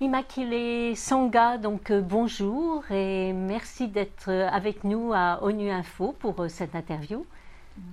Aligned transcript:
Immaculée 0.00 0.96
Sangha, 0.96 1.56
donc 1.56 1.92
euh, 1.92 2.00
bonjour 2.00 2.82
et 2.90 3.32
merci 3.32 3.86
d'être 3.86 4.28
euh, 4.28 4.48
avec 4.48 4.82
nous 4.82 5.12
à 5.14 5.38
ONU 5.44 5.70
Info 5.70 6.16
pour 6.18 6.40
euh, 6.40 6.48
cette 6.48 6.74
interview. 6.74 7.24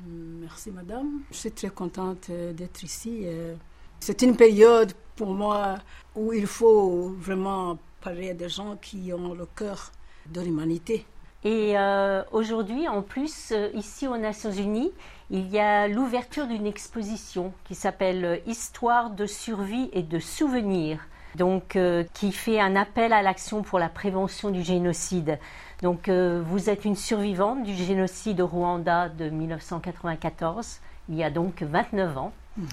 Merci 0.08 0.72
madame, 0.72 1.22
je 1.30 1.38
suis 1.38 1.52
très 1.52 1.70
contente 1.70 2.32
d'être 2.32 2.82
ici. 2.82 3.26
C'est 4.00 4.24
une 4.24 4.36
période 4.36 4.94
pour 5.16 5.32
moi 5.32 5.78
où 6.16 6.34
il 6.34 6.48
faut 6.48 7.10
vraiment 7.20 7.78
parler 8.02 8.32
à 8.32 8.34
des 8.34 8.50
gens 8.50 8.78
qui 8.78 9.14
ont 9.14 9.36
le 9.36 9.46
cœur 9.46 9.92
de 10.26 10.42
l'humanité. 10.42 11.06
Et 11.44 11.76
aujourd'hui, 12.32 12.88
en 12.88 13.02
plus, 13.02 13.54
ici 13.74 14.08
aux 14.08 14.18
Nations 14.18 14.52
Unies, 14.52 14.92
il 15.32 15.50
y 15.50 15.58
a 15.58 15.88
l'ouverture 15.88 16.46
d'une 16.46 16.68
exposition 16.68 17.54
qui 17.64 17.74
s'appelle 17.74 18.44
Histoire 18.46 19.10
de 19.10 19.26
survie 19.26 19.90
et 19.94 20.04
de 20.04 20.20
souvenirs 20.20 21.00
donc 21.36 21.76
euh, 21.76 22.04
qui 22.14 22.32
fait 22.32 22.60
un 22.60 22.76
appel 22.76 23.14
à 23.14 23.22
l'action 23.22 23.62
pour 23.62 23.80
la 23.80 23.90
prévention 23.90 24.50
du 24.50 24.64
génocide. 24.64 25.40
Donc 25.82 26.10
euh, 26.10 26.44
vous 26.46 26.70
êtes 26.70 26.86
une 26.86 26.96
survivante 26.96 27.64
du 27.64 27.74
génocide 27.74 28.42
au 28.42 28.48
Rwanda 28.48 29.10
de 29.10 29.30
1994, 29.30 30.80
il 31.10 31.16
y 31.16 31.24
a 31.24 31.30
donc 31.30 31.64
29 31.64 32.18
ans. 32.18 32.34
Mhm. 32.58 32.68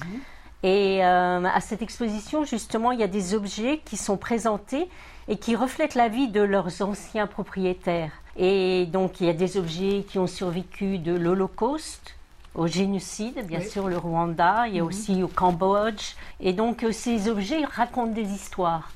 Et 0.65 1.05
euh, 1.05 1.45
à 1.45 1.61
cette 1.61 1.83
exposition, 1.83 2.45
justement, 2.45 2.91
il 2.91 2.99
y 2.99 3.05
a 3.05 3.09
des 3.09 3.35
objets 3.35 3.81
qui 3.85 3.97
sont 3.97 4.17
présentés 4.17 4.89
et 5.29 5.39
qui 5.39 5.55
reflètent 5.55 5.95
la 5.95 6.09
vie 6.09 6.29
de 6.29 6.41
leurs 6.41 6.83
anciens 6.83 7.29
propriétaires. 7.29 8.11
Et 8.37 8.87
donc, 8.87 9.21
il 9.21 9.29
y 9.29 9.31
a 9.31 9.35
des 9.35 9.57
objets 9.57 10.05
qui 10.09 10.19
ont 10.19 10.27
survécu 10.27 10.99
de 10.99 11.13
l'Holocauste, 11.13 12.18
au 12.55 12.67
génocide, 12.67 13.47
bien 13.47 13.61
sûr, 13.61 13.89
le 13.89 13.99
Rwanda, 13.99 14.67
il 14.69 14.75
y 14.75 14.79
a 14.79 14.83
mhm. 14.83 14.89
aussi 14.89 15.23
au 15.23 15.29
Cambodge. 15.29 16.15
Et 16.41 16.53
donc, 16.53 16.83
euh, 16.83 16.93
ces 16.93 17.29
objets 17.29 17.65
racontent 17.65 18.13
des 18.13 18.29
histoires. 18.29 18.91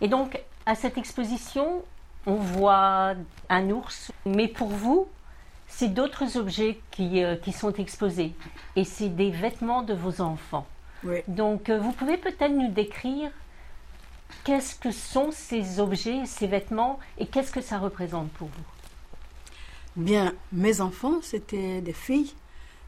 Et, 0.00 0.08
donc, 0.08 0.40
à 0.66 0.74
cette 0.74 0.98
exposition, 0.98 1.82
on 2.26 2.34
voit 2.34 3.14
un 3.48 3.70
ours, 3.70 4.12
mais 4.24 4.48
pour 4.48 4.68
vous, 4.68 5.08
c'est 5.68 5.88
d'autres 5.88 6.36
objets 6.36 6.80
qui, 6.90 7.22
euh, 7.22 7.36
qui, 7.36 7.52
sont 7.52 7.72
exposés. 7.72 8.32
Et 8.76 8.84
c'est 8.84 9.08
des 9.08 9.30
vêtements 9.30 9.82
de 9.82 9.94
vos 9.94 10.20
enfants. 10.20 10.66
Donc, 11.28 11.68
euh, 11.68 11.78
vous 11.78 11.92
pouvez 11.92 12.16
peut-être 12.16 12.52
nous 12.52 12.70
décrire 12.70 13.30
qu'est-ce 14.44 14.74
que 14.74 14.90
sont 14.90 15.30
ces 15.32 15.80
objets, 15.80 16.24
ces 16.26 16.46
vêtements, 16.46 16.98
et 17.18 17.26
qu'est-ce 17.26 17.52
que 17.52 17.60
ça 17.60 17.78
représente 17.78 18.30
pour 18.30 18.48
vous? 18.48 18.73
Bien, 19.96 20.34
mes 20.50 20.80
enfants, 20.80 21.20
c'était 21.22 21.80
des 21.80 21.92
filles, 21.92 22.32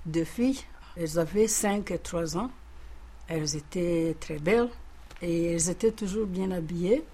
deux 0.07 0.25
filles. 0.25 0.59
Elles 0.97 1.21
avaient 1.21 1.47
5 1.47 1.93
et 1.93 1.99
3 1.99 2.37
ans. 2.37 2.51
Elles 3.29 3.55
étaient 3.55 4.17
très 4.19 4.39
belles 4.39 4.71
et 5.23 5.53
elles 5.53 5.71
étaient 5.71 5.93
toujours 5.93 6.27
bien 6.27 6.51
habillées. 6.51 7.05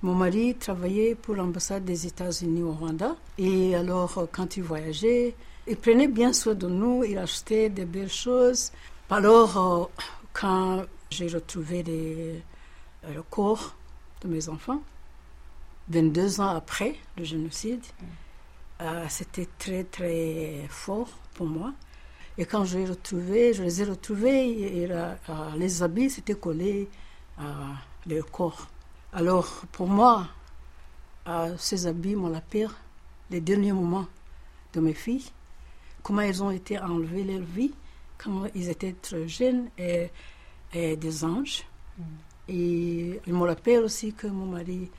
Mon 0.00 0.14
mari 0.14 0.54
travaillait 0.54 1.14
pour 1.14 1.34
l'ambassade 1.34 1.84
des 1.84 2.06
États-Unis 2.06 2.62
au 2.62 2.72
Rwanda. 2.72 3.16
Et 3.36 3.74
alors, 3.74 4.28
quand 4.32 4.56
il 4.56 4.62
voyageait, 4.62 5.34
il 5.66 5.76
prenait 5.76 6.08
bien 6.08 6.32
soin 6.32 6.54
de 6.54 6.66
nous, 6.66 7.04
il 7.04 7.18
achetait 7.18 7.68
des 7.68 7.84
belles 7.84 8.08
choses. 8.08 8.72
Alors, 9.10 9.58
euh, 9.58 9.84
quand 10.32 10.84
j'ai 11.10 11.28
retrouvé 11.28 11.82
les, 11.82 12.42
le 13.12 13.22
corps 13.28 13.74
de 14.22 14.28
mes 14.28 14.48
enfants, 14.48 14.80
22 15.90 16.40
ans 16.40 16.56
après 16.56 16.94
le 17.18 17.24
génocide, 17.24 17.84
euh, 18.80 19.06
c'était 19.08 19.48
très 19.58 19.84
très 19.84 20.66
fort 20.68 21.08
pour 21.34 21.46
moi. 21.46 21.72
Et 22.36 22.44
quand 22.44 22.64
je, 22.64 22.78
les 22.78 22.86
retrouvé, 22.86 23.52
je 23.52 23.64
les 23.64 23.82
ai 23.82 23.84
retrouvés, 23.84 24.82
et, 24.82 24.86
euh, 24.90 25.14
les 25.56 25.82
habits 25.82 26.10
s'étaient 26.10 26.36
collés 26.36 26.88
à 27.36 27.74
leur 28.06 28.30
corps. 28.30 28.68
Alors 29.12 29.64
pour 29.72 29.88
moi, 29.88 30.28
euh, 31.26 31.56
ces 31.58 31.86
habits 31.88 32.14
m'ont 32.14 32.28
la 32.28 32.40
pire 32.40 32.76
les 33.30 33.40
derniers 33.40 33.72
moments 33.72 34.06
de 34.72 34.80
mes 34.80 34.94
filles, 34.94 35.30
comment 36.02 36.22
ils 36.22 36.42
ont 36.42 36.50
été 36.50 36.78
enlevés 36.78 37.24
leur 37.24 37.40
vie, 37.40 37.74
quand 38.16 38.46
ils 38.54 38.68
étaient 38.68 38.94
très 38.94 39.26
jeunes 39.26 39.68
et, 39.76 40.10
des 40.72 41.24
anges. 41.24 41.64
Mm. 41.98 42.02
Et 42.50 43.20
ils 43.26 43.34
me 43.34 43.44
rappellent 43.44 43.84
aussi 43.84 44.12
que 44.12 44.26
mon 44.28 44.46
mari 44.46 44.90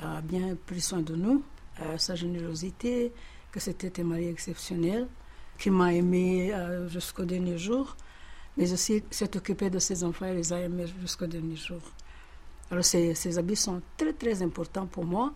a 0.00 0.20
bien 0.20 0.56
pris 0.66 0.80
soin 0.80 1.00
de 1.00 1.16
nous 1.16 1.42
euh, 1.82 1.98
sa 1.98 2.14
générosité, 2.14 3.12
que 3.52 3.60
c'était 3.60 4.00
un 4.00 4.04
mari 4.04 4.28
exceptionnel, 4.28 5.06
qui 5.58 5.70
m'a 5.70 5.92
aimé 5.92 6.52
euh, 6.52 6.88
jusqu'au 6.88 7.24
dernier 7.24 7.58
jour, 7.58 7.96
mais 8.56 8.72
aussi 8.72 9.02
s'est 9.10 9.36
occupé 9.36 9.70
de 9.70 9.78
ses 9.78 10.04
enfants 10.04 10.26
et 10.26 10.34
les 10.34 10.52
a 10.52 10.60
aimés 10.60 10.86
jusqu'au 11.00 11.26
dernier 11.26 11.56
jour. 11.56 11.80
Alors 12.70 12.84
ces, 12.84 13.14
ces, 13.14 13.38
habits 13.38 13.56
sont 13.56 13.80
très 13.96 14.12
très 14.12 14.42
importants 14.42 14.86
pour 14.86 15.04
moi 15.04 15.32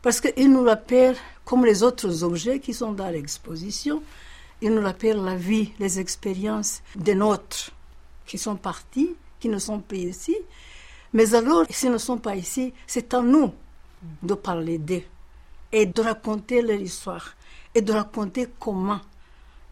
parce 0.00 0.20
qu'ils 0.20 0.50
nous 0.50 0.62
rappellent, 0.64 1.16
comme 1.44 1.64
les 1.64 1.82
autres 1.82 2.24
objets 2.24 2.60
qui 2.60 2.74
sont 2.74 2.92
dans 2.92 3.08
l'exposition, 3.08 4.02
ils 4.60 4.72
nous 4.72 4.82
rappellent 4.82 5.22
la 5.22 5.36
vie, 5.36 5.72
les 5.78 5.98
expériences 6.00 6.82
des 6.96 7.14
nôtres 7.14 7.70
qui 8.26 8.38
sont 8.38 8.56
partis, 8.56 9.14
qui 9.40 9.48
ne 9.48 9.58
sont 9.58 9.80
plus 9.80 9.98
ici. 9.98 10.36
Mais 11.12 11.34
alors, 11.34 11.64
s'ils 11.70 11.90
ne 11.90 11.98
sont 11.98 12.18
pas 12.18 12.36
ici, 12.36 12.72
c'est 12.86 13.12
à 13.14 13.20
nous 13.20 13.52
de 14.22 14.34
parler 14.34 14.78
d'eux 14.78 15.02
et 15.72 15.86
de 15.86 16.02
raconter 16.02 16.62
leur 16.62 16.78
histoire 16.80 17.34
et 17.74 17.80
de 17.80 17.92
raconter 17.92 18.48
comment 18.60 19.00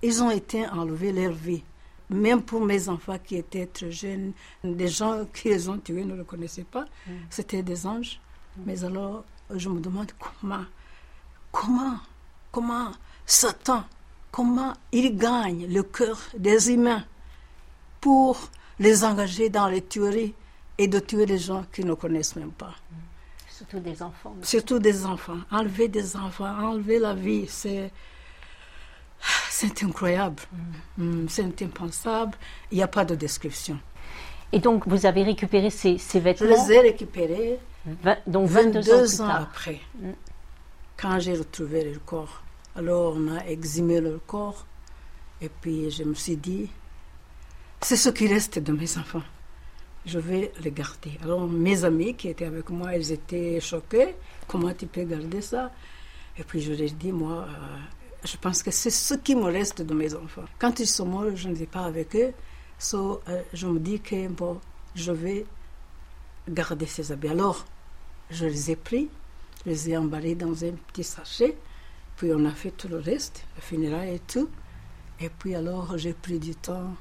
ils 0.02 0.22
ont 0.22 0.30
été 0.30 0.66
enlevés 0.66 1.12
leur 1.12 1.32
vie. 1.32 1.62
Même 2.08 2.42
pour 2.42 2.60
mes 2.64 2.88
enfants 2.88 3.18
qui 3.22 3.36
étaient 3.36 3.66
très 3.66 3.92
jeunes, 3.92 4.32
des 4.64 4.88
gens 4.88 5.24
qui 5.32 5.48
les 5.50 5.68
ont 5.68 5.78
tués 5.78 6.04
ne 6.04 6.14
le 6.14 6.24
connaissaient 6.24 6.64
pas, 6.64 6.86
mm. 7.06 7.12
c'était 7.28 7.62
des 7.62 7.86
anges. 7.86 8.18
Mm. 8.56 8.62
Mais 8.66 8.84
alors, 8.84 9.24
je 9.54 9.68
me 9.68 9.78
demande 9.80 10.10
comment, 10.18 10.64
comment, 11.52 11.98
comment 12.50 12.90
Satan, 13.26 13.84
comment 14.32 14.72
il 14.90 15.16
gagne 15.16 15.66
le 15.72 15.82
cœur 15.84 16.18
des 16.36 16.72
humains 16.72 17.04
pour 18.00 18.40
les 18.80 19.04
engager 19.04 19.50
dans 19.50 19.68
les 19.68 19.82
tueries 19.82 20.34
et 20.78 20.88
de 20.88 20.98
tuer 20.98 21.26
les 21.26 21.38
gens 21.38 21.64
qu'ils 21.72 21.86
ne 21.86 21.94
connaissent 21.94 22.34
même 22.34 22.50
pas. 22.52 22.74
Mm. 22.90 23.09
Surtout 23.60 23.80
des 23.80 24.02
enfants. 24.02 24.34
Surtout 24.40 24.78
des 24.78 25.04
enfants. 25.04 25.36
Enlever 25.50 25.88
des 25.88 26.16
enfants, 26.16 26.46
enlever 26.46 26.98
la 26.98 27.12
vie, 27.12 27.46
c'est. 27.46 27.92
C'est 29.50 29.82
incroyable. 29.82 30.42
Mm. 30.96 31.04
Mm, 31.04 31.28
c'est 31.28 31.62
impensable. 31.62 32.38
Il 32.70 32.78
n'y 32.78 32.82
a 32.82 32.88
pas 32.88 33.04
de 33.04 33.14
description. 33.14 33.78
Et 34.50 34.60
donc, 34.60 34.88
vous 34.88 35.04
avez 35.04 35.22
récupéré 35.22 35.68
ces, 35.68 35.98
ces 35.98 36.20
vêtements 36.20 36.48
Je 36.48 36.70
les 36.70 36.72
ai 36.72 36.80
récupérés 36.80 37.58
donc 38.26 38.48
22, 38.48 39.20
ans, 39.20 39.28
après, 39.28 39.80
mm. 39.98 40.12
quand 40.96 41.18
j'ai 41.18 41.34
retrouvé 41.34 41.84
le 41.84 41.98
corps. 41.98 42.42
Alors, 42.74 43.16
on 43.18 43.36
a 43.36 43.44
exhumé 43.44 44.00
le 44.00 44.18
corps. 44.26 44.64
Et 45.42 45.50
puis, 45.50 45.90
je 45.90 46.04
me 46.04 46.14
suis 46.14 46.36
dit, 46.36 46.70
c'est 47.82 47.96
ce 47.96 48.08
qui 48.08 48.26
reste 48.26 48.58
de 48.58 48.72
mes 48.72 48.96
enfants 48.96 49.22
je 50.06 50.18
vais 50.18 50.52
les 50.62 50.70
garder. 50.70 51.18
Alors 51.22 51.46
mes 51.46 51.84
amis 51.84 52.14
qui 52.14 52.28
étaient 52.28 52.46
avec 52.46 52.70
moi, 52.70 52.96
ils 52.96 53.12
étaient 53.12 53.60
choqués. 53.60 54.14
Comment 54.46 54.72
tu 54.72 54.86
peux 54.86 55.04
garder 55.04 55.40
ça? 55.40 55.70
Et 56.38 56.44
puis 56.44 56.60
je 56.60 56.72
leur 56.72 56.80
ai 56.80 56.90
dit, 56.90 57.12
moi, 57.12 57.46
euh, 57.48 57.78
je 58.24 58.36
pense 58.36 58.62
que 58.62 58.70
c'est 58.70 58.90
ce 58.90 59.14
qui 59.14 59.34
me 59.34 59.44
reste 59.44 59.82
de 59.82 59.94
mes 59.94 60.14
enfants. 60.14 60.44
Quand 60.58 60.78
ils 60.80 60.86
sont 60.86 61.06
morts, 61.06 61.34
je 61.36 61.48
ne 61.48 61.54
vais 61.54 61.66
pas 61.66 61.84
avec 61.84 62.14
eux. 62.16 62.32
So, 62.78 63.20
euh, 63.28 63.42
je 63.52 63.66
me 63.66 63.78
dis 63.78 64.00
que 64.00 64.28
bon, 64.28 64.58
je 64.94 65.12
vais 65.12 65.44
garder 66.48 66.86
ces 66.86 67.12
habits. 67.12 67.28
Alors, 67.28 67.66
je 68.30 68.46
les 68.46 68.70
ai 68.70 68.76
pris, 68.76 69.08
je 69.64 69.70
les 69.70 69.90
ai 69.90 69.96
emballés 69.96 70.34
dans 70.34 70.64
un 70.64 70.72
petit 70.72 71.04
sachet. 71.04 71.56
Puis 72.16 72.30
on 72.34 72.44
a 72.44 72.52
fait 72.52 72.70
tout 72.70 72.88
le 72.88 72.98
reste, 72.98 73.44
le 73.56 73.62
funérailles 73.62 74.14
et 74.16 74.18
tout. 74.20 74.48
Et 75.20 75.28
puis 75.28 75.54
alors, 75.54 75.96
j'ai 75.98 76.14
pris 76.14 76.38
du 76.38 76.54
temps. 76.54 76.94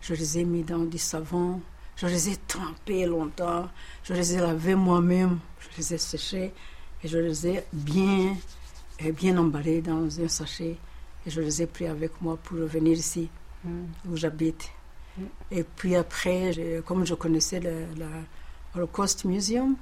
Je 0.00 0.14
les 0.14 0.38
ai 0.38 0.44
mis 0.44 0.62
dans 0.62 0.84
du 0.84 0.98
savon, 0.98 1.60
je 2.00 2.06
les 2.06 2.30
ai 2.30 2.36
trempés 2.46 3.04
longtemps, 3.04 3.68
je 4.04 4.14
les 4.14 4.34
ai 4.34 4.38
lavés 4.38 4.74
moi-même, 4.74 5.38
je 5.58 5.76
les 5.76 5.94
ai 5.94 5.98
séchés 5.98 6.52
et 7.04 7.08
je 7.08 7.18
les 7.18 7.46
ai 7.46 7.64
bien, 7.74 8.36
bien 9.14 9.36
emballés 9.36 9.82
dans 9.82 10.08
un 10.18 10.28
sachet 10.28 10.78
et 11.26 11.30
je 11.30 11.42
les 11.42 11.60
ai 11.60 11.66
pris 11.66 11.86
avec 11.86 12.12
moi 12.22 12.38
pour 12.38 12.58
revenir 12.58 12.96
ici 12.96 13.28
mm. 13.64 13.82
où 14.08 14.16
j'habite. 14.16 14.70
Mm. 15.18 15.22
Et 15.50 15.62
puis 15.62 15.94
après, 15.94 16.82
comme 16.86 17.04
je 17.04 17.14
connaissais 17.14 17.60
le, 17.60 17.84
Holocaust 18.74 19.26
Museum 19.26 19.76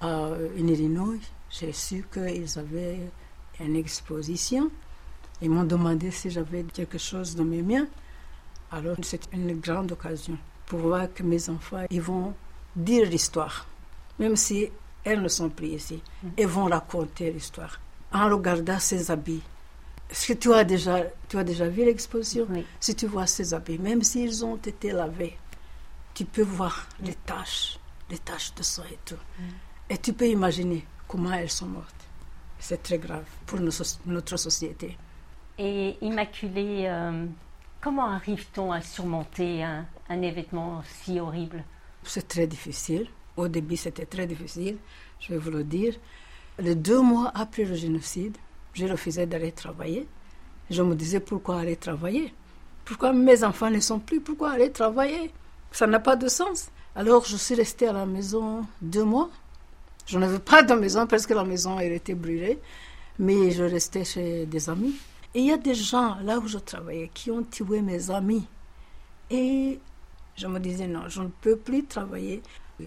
en 0.00 0.34
Illinois, 0.56 1.18
j'ai 1.50 1.74
su 1.74 2.06
qu'ils 2.10 2.58
avaient 2.58 3.00
une 3.60 3.76
exposition. 3.76 4.70
Ils 5.42 5.50
m'ont 5.50 5.64
demandé 5.64 6.10
si 6.10 6.30
j'avais 6.30 6.62
quelque 6.62 6.96
chose 6.96 7.36
de 7.36 7.42
mes 7.42 7.60
miens. 7.60 7.86
Alors 8.70 8.96
c'est 9.02 9.28
une 9.34 9.60
grande 9.60 9.92
occasion 9.92 10.38
pour 10.70 10.78
voir 10.78 11.12
que 11.12 11.24
mes 11.24 11.50
enfants 11.50 11.84
ils 11.90 12.00
vont 12.00 12.32
dire 12.76 13.04
l'histoire, 13.10 13.66
même 14.20 14.36
si 14.36 14.68
elles 15.02 15.20
ne 15.20 15.26
sont 15.26 15.50
plus 15.50 15.70
ici. 15.80 16.00
Elles 16.36 16.46
vont 16.46 16.66
raconter 16.66 17.32
l'histoire 17.32 17.80
en 18.12 18.28
regardant 18.30 18.78
ses 18.78 19.10
habits. 19.10 19.42
Est-ce 20.08 20.28
que 20.28 20.32
tu 20.34 20.54
as 20.54 20.62
déjà, 20.62 21.02
tu 21.28 21.38
as 21.38 21.42
déjà 21.42 21.66
vu 21.66 21.84
l'exposition? 21.84 22.46
Si 22.78 22.94
tu 22.94 23.06
vois 23.08 23.26
ces 23.26 23.52
habits, 23.52 23.78
même 23.78 24.02
s'ils 24.02 24.44
ont 24.44 24.56
été 24.56 24.92
lavés, 24.92 25.36
tu 26.14 26.24
peux 26.24 26.42
voir 26.42 26.86
les 27.02 27.14
taches 27.14 27.80
les 28.10 28.18
taches 28.18 28.54
de 28.54 28.62
sang 28.62 28.82
et 28.92 28.98
tout. 29.04 29.22
Et 29.88 29.98
tu 29.98 30.12
peux 30.12 30.28
imaginer 30.28 30.84
comment 31.08 31.32
elles 31.32 31.50
sont 31.50 31.66
mortes. 31.66 32.04
C'est 32.58 32.82
très 32.82 32.98
grave 32.98 33.24
pour 33.46 33.58
notre 33.60 34.36
société. 34.36 34.96
Et 35.58 35.96
Immaculée, 36.00 36.84
euh, 36.86 37.26
comment 37.80 38.08
arrive-t-on 38.08 38.72
à 38.72 38.80
surmonter 38.80 39.62
un, 39.62 40.22
événement 40.22 40.82
si 40.84 41.18
horrible? 41.18 41.64
C'est 42.04 42.28
très 42.28 42.46
difficile. 42.46 43.08
Au 43.36 43.48
début, 43.48 43.76
c'était 43.76 44.06
très 44.06 44.26
difficile, 44.26 44.76
je 45.20 45.32
vais 45.32 45.38
vous 45.38 45.50
le 45.50 45.64
dire. 45.64 45.94
Les 46.58 46.74
deux 46.74 47.00
mois 47.00 47.30
après 47.34 47.64
le 47.64 47.74
génocide, 47.74 48.36
j'ai 48.74 48.90
refusé 48.90 49.26
d'aller 49.26 49.52
travailler. 49.52 50.06
Je 50.68 50.82
me 50.82 50.94
disais 50.94 51.20
pourquoi 51.20 51.60
aller 51.60 51.76
travailler? 51.76 52.34
Pourquoi 52.84 53.12
mes 53.12 53.44
enfants 53.44 53.70
ne 53.70 53.80
sont 53.80 53.98
plus? 53.98 54.20
Pourquoi 54.20 54.52
aller 54.52 54.70
travailler? 54.70 55.32
Ça 55.72 55.86
n'a 55.86 56.00
pas 56.00 56.16
de 56.16 56.28
sens. 56.28 56.68
Alors 56.94 57.24
je 57.24 57.36
suis 57.36 57.54
restée 57.54 57.86
à 57.88 57.92
la 57.92 58.06
maison 58.06 58.66
deux 58.82 59.04
mois. 59.04 59.30
Je 60.06 60.18
n'avais 60.18 60.40
pas 60.40 60.62
de 60.62 60.74
maison 60.74 61.06
parce 61.06 61.26
que 61.26 61.34
la 61.34 61.44
maison 61.44 61.78
elle 61.78 61.92
était 61.92 62.14
brûlée, 62.14 62.58
mais 63.18 63.52
je 63.52 63.62
restais 63.62 64.04
chez 64.04 64.44
des 64.46 64.68
amis. 64.68 64.96
Et 65.34 65.40
il 65.40 65.46
y 65.46 65.52
a 65.52 65.56
des 65.56 65.74
gens 65.74 66.16
là 66.22 66.38
où 66.38 66.48
je 66.48 66.58
travaillais 66.58 67.10
qui 67.12 67.30
ont 67.30 67.42
tué 67.42 67.82
mes 67.82 68.10
amis. 68.10 68.46
Et 69.30 69.78
je 70.36 70.46
me 70.46 70.58
disais 70.58 70.86
non, 70.86 71.08
je 71.08 71.22
ne 71.22 71.28
peux 71.28 71.56
plus 71.56 71.84
travailler. 71.84 72.42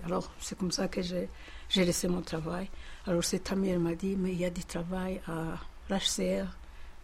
Alors 0.06 0.32
c'est 0.40 0.58
comme 0.58 0.72
ça 0.72 0.88
que 0.88 1.02
j'ai 1.02 1.30
laissé 1.76 2.08
mon 2.08 2.22
travail. 2.22 2.70
Alors 3.08 3.24
cette 3.24 3.52
amie 3.52 3.70
elle 3.70 3.80
m'a 3.80 3.96
dit 3.96 4.16
mais 4.18 4.32
il 4.32 4.40
y 4.40 4.46
a 4.46 4.50
du 4.50 4.64
travail 4.66 5.22
à 5.28 5.58
l'HCR 5.90 6.48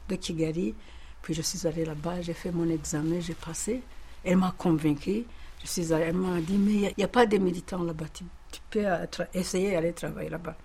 de 0.09 0.15
Kigali. 0.15 0.75
Puis 1.21 1.33
je 1.33 1.42
suis 1.42 1.68
allée 1.68 1.85
là-bas, 1.85 2.21
j'ai 2.21 2.33
fait 2.33 2.51
mon 2.51 2.69
examen, 2.69 3.19
j'ai 3.19 3.33
passé. 3.33 3.81
Elle 4.24 4.38
m'a 4.38 4.53
convaincue. 4.57 5.25
Je 5.62 5.68
suis 5.68 5.94
allée, 5.94 6.06
elle 6.06 6.15
m'a 6.15 6.39
dit, 6.39 6.57
mais 6.57 6.74
il 6.74 6.94
n'y 6.97 7.03
a, 7.03 7.07
pas 7.07 7.25
de 7.25 7.38
militants 7.38 7.83
là-bas, 7.83 8.06
tu, 8.13 8.24
peux 8.69 8.85
essayer 9.33 9.71
d'aller 9.71 9.94
travailler 9.94 10.30
là-bas. 10.30 10.56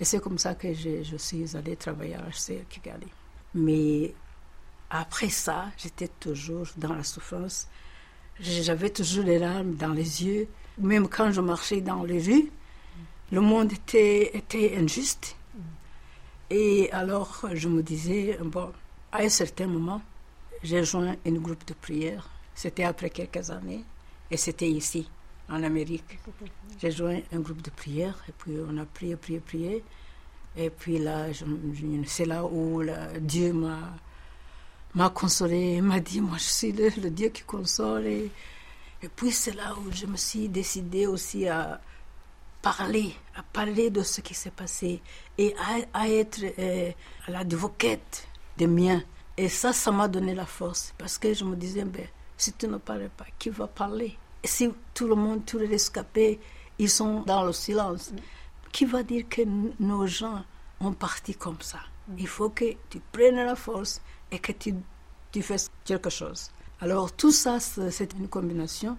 Et 0.00 0.04
c'est 0.04 0.20
comme 0.20 0.38
ça 0.38 0.54
que 0.54 0.72
je, 0.74 1.16
suis 1.16 1.56
allée 1.56 1.76
travailler 1.76 2.16
à 2.16 2.22
HCR 2.28 2.66
Kigali. 2.68 3.06
Mais 3.54 4.14
après 4.90 5.28
ça, 5.28 5.66
j'étais 5.76 6.08
toujours 6.08 6.66
dans 6.76 6.94
la 6.94 7.04
souffrance. 7.04 7.68
J'avais 8.40 8.90
toujours 8.90 9.24
les 9.24 9.38
larmes 9.38 9.74
dans 9.74 9.92
les 9.92 10.24
yeux. 10.24 10.48
Même 10.78 11.08
quand 11.08 11.32
je 11.32 11.40
marchais 11.40 11.80
dans 11.80 12.02
les 12.02 12.20
rues, 12.20 12.50
le 13.30 13.40
monde 13.40 13.72
était, 13.72 14.36
était 14.36 14.76
injuste. 14.76 15.36
Et 16.50 16.90
alors, 16.92 17.46
je 17.52 17.68
me 17.68 17.82
disais, 17.82 18.38
bon, 18.42 18.72
à 19.10 19.22
un 19.22 19.28
certain 19.28 19.66
moment, 19.66 20.02
j'ai 20.62 20.84
joint 20.84 21.16
un 21.26 21.32
groupe 21.32 21.64
de 21.66 21.72
prière. 21.72 22.28
C'était 22.54 22.84
après 22.84 23.08
quelques 23.08 23.50
années. 23.50 23.84
Et 24.30 24.36
c'était 24.36 24.68
ici, 24.68 25.08
en 25.48 25.62
Amérique. 25.62 26.18
J'ai 26.78 26.90
joint 26.90 27.20
un 27.32 27.40
groupe 27.40 27.62
de 27.62 27.70
prière. 27.70 28.22
Et 28.28 28.32
puis, 28.32 28.52
on 28.68 28.76
a 28.76 28.84
prié, 28.84 29.16
prié, 29.16 29.40
prié. 29.40 29.84
Et 30.56 30.70
puis 30.70 30.98
là, 30.98 31.26
c'est 32.06 32.26
là 32.26 32.44
où 32.44 32.82
Dieu 33.20 33.52
m'a 33.52 33.94
m'a 34.94 35.08
consolé, 35.10 35.80
m'a 35.80 36.00
dit, 36.00 36.20
moi 36.20 36.36
je 36.38 36.42
suis 36.44 36.72
le, 36.72 36.90
Dieu 37.10 37.28
qui 37.30 37.42
console. 37.42 38.06
Et, 38.06 38.30
puis 39.16 39.32
c'est 39.32 39.54
là 39.54 39.74
où 39.74 39.90
je 39.90 40.06
me 40.06 40.16
suis 40.16 40.48
décidé 40.48 41.06
aussi 41.06 41.48
à 41.48 41.80
parler, 42.60 43.14
à 43.34 43.42
parler 43.42 43.90
de 43.90 44.02
ce 44.02 44.20
qui 44.20 44.34
s'est 44.34 44.50
passé 44.50 45.00
et 45.38 45.54
à, 45.92 46.08
être 46.08 46.44
euh, 46.58 46.92
à 47.26 47.30
la 47.30 47.44
dévoquette 47.44 48.28
des 48.56 48.66
miens. 48.66 49.02
Et 49.36 49.48
ça, 49.48 49.72
ça 49.72 49.90
m'a 49.90 50.08
donné 50.08 50.34
la 50.34 50.46
force 50.46 50.94
parce 50.98 51.18
que 51.18 51.32
je 51.34 51.44
me 51.44 51.56
disais, 51.56 51.84
ben, 51.84 52.06
si 52.36 52.52
tu 52.52 52.68
ne 52.68 52.76
parles 52.76 53.08
pas, 53.16 53.26
qui 53.38 53.50
va 53.50 53.66
parler? 53.66 54.16
Et 54.44 54.46
si 54.46 54.70
tout 54.94 55.08
le 55.08 55.14
monde, 55.14 55.44
tous 55.46 55.58
les 55.58 55.66
rescapés, 55.66 56.38
ils 56.78 56.90
sont 56.90 57.22
dans 57.22 57.44
le 57.44 57.52
silence, 57.52 58.12
qui 58.72 58.84
va 58.86 59.02
dire 59.02 59.28
que 59.28 59.42
nos 59.78 60.06
gens 60.06 60.44
ont 60.80 60.92
parti 60.92 61.34
comme 61.34 61.60
ça? 61.60 61.80
Il 62.18 62.26
faut 62.26 62.50
que 62.50 62.64
tu 62.90 63.00
prennes 63.12 63.36
la 63.36 63.54
force 63.54 64.00
et 64.30 64.38
que 64.38 64.52
tu, 64.52 64.74
tu 65.30 65.42
fasses 65.42 65.70
quelque 65.84 66.10
chose. 66.10 66.50
Alors 66.80 67.12
tout 67.12 67.30
ça, 67.30 67.60
c'est 67.60 68.12
une 68.14 68.28
combinaison 68.28 68.96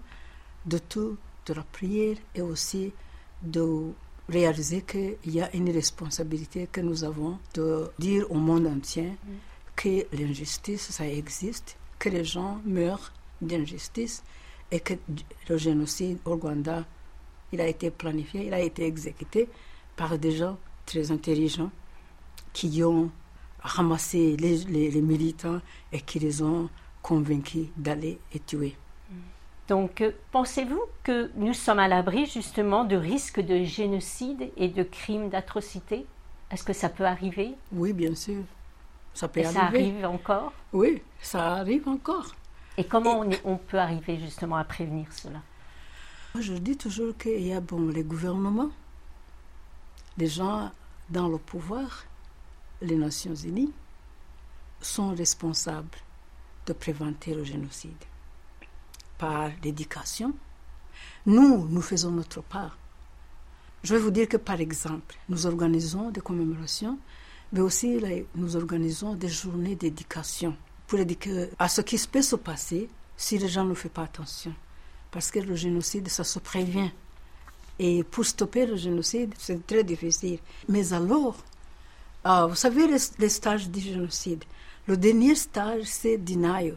de 0.64 0.78
tout, 0.78 1.18
de 1.46 1.52
la 1.52 1.62
prière 1.62 2.16
et 2.34 2.40
aussi 2.40 2.92
de 3.42 3.92
réaliser 4.28 4.82
qu'il 4.82 5.18
y 5.26 5.40
a 5.42 5.54
une 5.54 5.70
responsabilité 5.70 6.66
que 6.70 6.80
nous 6.80 7.04
avons 7.04 7.38
de 7.52 7.90
dire 7.98 8.30
au 8.30 8.36
monde 8.36 8.66
entier 8.66 9.12
que 9.76 10.06
l'injustice, 10.16 10.90
ça 10.90 11.06
existe, 11.06 11.76
que 11.98 12.08
les 12.08 12.24
gens 12.24 12.60
meurent 12.64 13.12
d'injustice 13.42 14.22
et 14.70 14.80
que 14.80 14.94
le 15.48 15.58
génocide 15.58 16.18
au 16.24 16.36
Rwanda, 16.36 16.86
il 17.52 17.60
a 17.60 17.66
été 17.66 17.90
planifié, 17.90 18.46
il 18.46 18.54
a 18.54 18.60
été 18.60 18.84
exécuté 18.84 19.48
par 19.96 20.18
des 20.18 20.32
gens 20.32 20.58
très 20.86 21.10
intelligents 21.10 21.70
qui 22.52 22.82
ont 22.82 23.10
ramassé 23.60 24.36
les, 24.36 25.00
militants 25.00 25.60
et 25.92 26.00
qui 26.00 26.18
les 26.18 26.42
ont 26.42 26.68
convaincus 27.02 27.66
d'aller 27.76 28.18
et 28.32 28.40
tuer. 28.40 28.76
Donc, 29.66 30.02
euh, 30.02 30.12
pensez-vous 30.30 30.82
que 31.02 31.30
nous 31.36 31.54
sommes 31.54 31.78
à 31.78 31.88
l'abri 31.88 32.26
justement 32.26 32.84
de 32.84 32.96
risques 32.96 33.40
de 33.40 33.64
génocide 33.64 34.50
et 34.58 34.68
de 34.68 34.82
crimes 34.82 35.30
d'atrocité? 35.30 36.04
Est-ce 36.50 36.64
que 36.64 36.74
ça 36.74 36.90
peut 36.90 37.06
arriver? 37.06 37.54
Oui, 37.72 37.94
bien 37.94 38.14
sûr. 38.14 38.42
Ça 39.14 39.26
peut 39.26 39.40
arriver. 39.40 39.54
Ça 39.54 39.64
arrive 39.64 40.04
encore? 40.04 40.52
Oui, 40.72 41.02
ça 41.22 41.54
arrive 41.54 41.88
encore. 41.88 42.34
Et 42.76 42.84
comment 42.84 43.20
On, 43.20 43.30
on, 43.44 43.56
peut 43.56 43.78
arriver 43.78 44.18
justement 44.18 44.56
à 44.56 44.64
prévenir 44.64 45.06
cela? 45.12 45.40
Je 46.40 46.54
dis 46.54 46.76
toujours 46.76 47.16
qu'il 47.16 47.46
y 47.46 47.52
a 47.52 47.60
bon, 47.60 47.86
les 47.90 48.02
gouvernements, 48.02 48.72
les 50.18 50.26
gens 50.26 50.72
dans 51.08 51.28
le 51.28 51.38
pouvoir, 51.38 52.06
les 52.82 52.96
Nations 52.96 53.36
Unies 53.36 53.72
sont 54.80 55.14
responsables 55.14 55.96
de 56.66 56.72
préventer 56.72 57.34
le 57.34 57.44
génocide 57.44 57.92
par 59.16 59.50
l'éducation. 59.62 60.34
Nous, 61.24 61.68
nous 61.68 61.82
faisons 61.82 62.10
notre 62.10 62.42
part. 62.42 62.76
Je 63.84 63.94
vais 63.94 64.00
vous 64.00 64.10
dire 64.10 64.28
que, 64.28 64.36
par 64.36 64.60
exemple, 64.60 65.14
nous 65.28 65.46
organisons 65.46 66.10
des 66.10 66.20
commémorations, 66.20 66.98
mais 67.52 67.60
aussi 67.60 68.00
nous 68.34 68.56
organisons 68.56 69.14
des 69.14 69.28
journées 69.28 69.76
d'éducation 69.76 70.56
pour 70.88 70.98
éduquer 70.98 71.50
à 71.60 71.68
ce 71.68 71.80
qui 71.80 71.96
peut 72.08 72.22
se 72.22 72.34
passer 72.34 72.90
si 73.16 73.38
les 73.38 73.48
gens 73.48 73.64
ne 73.64 73.74
font 73.74 73.88
pas 73.88 74.02
attention. 74.02 74.52
Parce 75.14 75.30
que 75.30 75.38
le 75.38 75.54
génocide, 75.54 76.08
ça 76.08 76.24
se 76.24 76.40
prévient. 76.40 76.90
Et 77.78 78.02
pour 78.02 78.26
stopper 78.26 78.66
le 78.66 78.74
génocide, 78.74 79.32
c'est 79.38 79.64
très 79.64 79.84
difficile. 79.84 80.40
Mais 80.68 80.92
alors, 80.92 81.36
ah, 82.24 82.46
vous 82.46 82.56
savez 82.56 82.88
les, 82.88 83.28
stages 83.28 83.70
du 83.70 83.78
génocide? 83.78 84.42
Le 84.88 84.96
dernier 84.96 85.36
stage, 85.36 85.84
c'est 85.84 86.18
denial. 86.18 86.74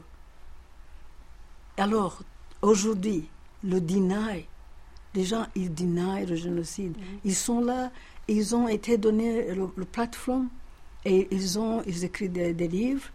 Alors, 1.77 2.21
aujourd'hui, 2.61 3.27
le 3.63 3.81
deny, 3.81 4.45
les 5.15 5.23
gens, 5.23 5.47
ils 5.55 5.73
deny 5.73 6.27
le 6.27 6.35
génocide. 6.35 6.95
Mm-hmm. 6.95 7.19
Ils 7.25 7.35
sont 7.35 7.61
là, 7.61 7.91
ils 8.27 8.55
ont 8.55 8.67
été 8.67 8.99
donnés 8.99 9.55
le, 9.55 9.67
plateforme 9.85 10.49
et 11.03 11.27
ils 11.31 11.57
ont 11.57 11.81
ils 11.87 12.03
écrivent 12.03 12.31
des, 12.31 12.67
livres 12.67 13.09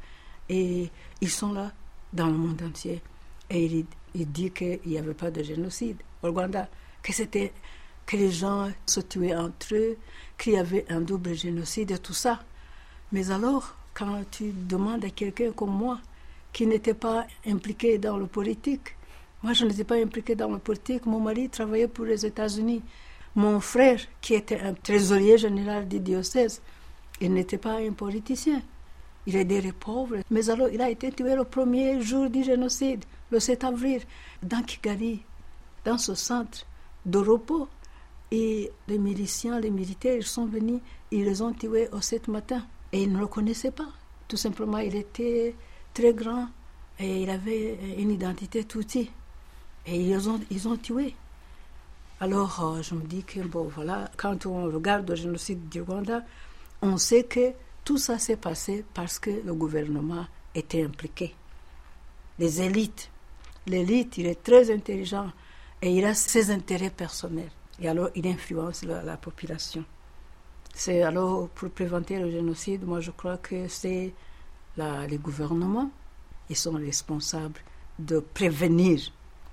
et 0.48 0.90
ils 1.20 1.30
sont 1.30 1.52
là 1.52 1.70
dans 2.12 2.26
le 2.26 2.36
monde 2.36 2.60
entier. 2.62 3.00
Et 3.50 3.66
ils, 3.66 3.86
ils 4.14 4.30
disent 4.30 4.52
qu'il 4.52 4.80
n'y 4.86 4.98
avait 4.98 5.14
pas 5.14 5.30
de 5.30 5.42
génocide 5.42 5.96
au 6.22 6.30
Rwanda, 6.30 6.68
que 7.02 7.12
c'était 7.12 7.52
que 8.06 8.16
les 8.16 8.30
gens 8.30 8.70
se 8.86 9.00
tuaient 9.00 9.34
entre 9.34 9.74
eux, 9.74 9.96
qu'il 10.38 10.54
y 10.54 10.58
avait 10.58 10.84
un 10.90 11.00
double 11.00 11.34
génocide 11.34 11.92
et 11.92 11.98
tout 11.98 12.14
ça. 12.14 12.42
Mais 13.12 13.30
alors, 13.30 13.76
quand 13.94 14.22
tu 14.30 14.52
demandes 14.52 15.04
à 15.04 15.10
quelqu'un 15.10 15.52
comme 15.52 15.70
moi, 15.76 16.00
qui 16.52 16.66
n'était 16.66 16.94
pas 16.94 17.26
impliqué 17.46 17.98
dans 17.98 18.16
le 18.16 18.26
politique, 18.26 18.96
moi 19.42 19.52
je 19.52 19.64
n'étais 19.64 19.84
pas 19.84 19.96
impliqué 19.96 20.34
dans 20.34 20.50
le 20.50 20.58
politique, 20.58 21.06
mon 21.06 21.20
mari 21.20 21.48
travaillait 21.48 21.88
pour 21.88 22.04
les 22.04 22.26
États-Unis. 22.26 22.82
Mon 23.34 23.60
frère, 23.60 24.00
qui 24.20 24.34
était 24.34 24.60
un 24.60 24.74
trésorier 24.74 25.38
général 25.38 25.88
du 25.88 26.00
diocèse, 26.00 26.60
il 27.20 27.32
n'était 27.32 27.58
pas 27.58 27.78
un 27.78 27.92
politicien. 27.92 28.62
Il 29.26 29.36
aidait 29.36 29.60
les 29.60 29.72
pauvres. 29.72 30.16
Mais 30.30 30.50
alors, 30.50 30.68
il 30.68 30.80
a 30.80 30.90
été 30.90 31.12
tué 31.12 31.34
le 31.34 31.44
premier 31.44 32.00
jour 32.00 32.28
du 32.28 32.42
génocide, 32.42 33.04
le 33.30 33.38
7 33.38 33.64
avril, 33.64 34.02
dans 34.42 34.62
Kigali, 34.62 35.22
dans 35.84 35.98
ce 35.98 36.14
centre 36.14 36.66
de 37.06 37.18
repos. 37.18 37.68
Et 38.30 38.70
les 38.88 38.98
miliciens, 38.98 39.60
les 39.60 39.70
militaires, 39.70 40.16
ils 40.16 40.26
sont 40.26 40.46
venus, 40.46 40.80
ils 41.10 41.24
les 41.24 41.42
ont 41.42 41.52
tués 41.52 41.88
au 41.92 42.00
7 42.00 42.28
matin. 42.28 42.64
Et 42.92 43.02
ils 43.02 43.12
ne 43.12 43.18
le 43.18 43.26
connaissaient 43.26 43.70
pas. 43.70 43.88
Tout 44.26 44.36
simplement, 44.36 44.78
il 44.78 44.96
était 44.96 45.54
très 45.92 46.14
grand 46.14 46.48
et 46.98 47.22
il 47.22 47.30
avait 47.30 47.78
une 47.98 48.10
identité 48.10 48.64
touti. 48.64 49.10
Et 49.86 49.96
ils 49.96 50.28
ont, 50.28 50.40
ils 50.50 50.68
ont 50.68 50.76
tué. 50.76 51.14
Alors, 52.20 52.64
euh, 52.64 52.82
je 52.82 52.94
me 52.94 53.02
dis 53.02 53.24
que, 53.24 53.40
bon, 53.40 53.64
voilà, 53.64 54.08
quand 54.16 54.46
on 54.46 54.66
regarde 54.66 55.10
le 55.10 55.16
génocide 55.16 55.68
du 55.68 55.82
Rwanda, 55.82 56.22
on 56.80 56.96
sait 56.96 57.24
que 57.24 57.52
tout 57.84 57.98
ça 57.98 58.18
s'est 58.18 58.36
passé 58.36 58.84
parce 58.94 59.18
que 59.18 59.30
le 59.44 59.54
gouvernement 59.54 60.26
était 60.54 60.84
impliqué. 60.84 61.34
Les 62.38 62.62
élites. 62.62 63.10
L'élite, 63.66 64.18
il 64.18 64.26
est 64.26 64.42
très 64.42 64.72
intelligent 64.72 65.30
et 65.80 65.90
il 65.90 66.04
a 66.04 66.14
ses 66.14 66.50
intérêts 66.50 66.90
personnels. 66.90 67.50
Et 67.80 67.88
alors, 67.88 68.10
il 68.14 68.26
influence 68.26 68.84
la, 68.84 69.16
population. 69.16 69.84
C'est 70.74 71.02
alors, 71.02 71.48
pour 71.48 71.70
prévenir 71.70 72.20
le 72.20 72.30
génocide, 72.30 72.84
moi 72.84 73.00
je 73.00 73.10
crois 73.10 73.38
que 73.38 73.68
c'est 73.68 74.12
les 74.76 75.18
gouvernements, 75.18 75.90
ils 76.48 76.56
sont 76.56 76.72
responsables 76.72 77.60
de 77.98 78.20
prévenir, 78.20 79.00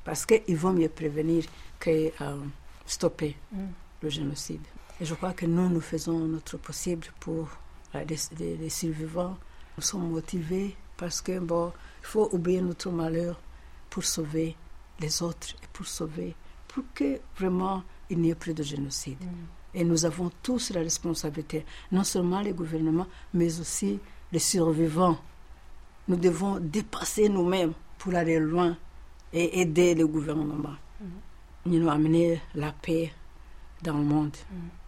parce 0.03 0.25
qu'ils 0.25 0.55
vont 0.55 0.73
mieux 0.73 0.89
prévenir 0.89 1.43
que 1.79 2.11
euh, 2.21 2.37
stopper 2.85 3.35
mm. 3.51 3.65
le 4.01 4.09
génocide. 4.09 4.61
Et 5.01 5.05
je 5.05 5.13
crois 5.13 5.33
que 5.33 5.45
nous, 5.45 5.69
nous 5.69 5.81
faisons 5.81 6.19
notre 6.19 6.57
possible 6.57 7.07
pour 7.19 7.49
les, 7.93 8.57
les, 8.57 8.69
survivants. 8.69 9.37
Sommes 9.79 10.09
motivés 10.11 10.75
parce 10.97 11.21
que, 11.21 11.39
bon, 11.39 11.71
il 12.01 12.05
faut 12.05 12.29
oublier 12.33 12.61
notre 12.61 12.91
malheur 12.91 13.39
pour 13.89 14.03
sauver 14.03 14.55
les 14.99 15.21
autres 15.21 15.55
et 15.63 15.67
pour 15.71 15.87
sauver, 15.87 16.35
pour 16.67 16.83
que 16.93 17.19
vraiment 17.37 17.83
il 18.09 18.19
n'y 18.19 18.29
ait 18.31 18.35
plus 18.35 18.53
de 18.53 18.63
génocide. 18.63 19.21
Mm. 19.21 19.77
Et 19.77 19.83
nous 19.83 20.03
avons 20.03 20.31
tous 20.43 20.71
la 20.71 20.81
responsabilité, 20.81 21.65
non 21.91 22.03
seulement 22.03 22.41
les 22.41 22.51
gouvernements, 22.53 23.07
mais 23.33 23.59
aussi 23.59 23.99
les 24.31 24.39
survivants. 24.39 25.17
Nous 26.07 26.17
devons 26.17 26.59
dépasser 26.59 27.29
nous-mêmes 27.29 27.73
pour 27.97 28.15
aller 28.15 28.39
loin 28.39 28.75
et 29.31 29.61
aider 29.61 29.95
le 29.95 30.07
gouvernement. 30.07 30.75
Mm. 30.99 31.05
Nous 31.67 31.89
amener 31.89 32.41
la 32.55 32.71
paix 32.71 33.13
dans 33.83 33.97
le 33.97 34.03
monde. 34.03 34.35
Mm. 34.51 34.78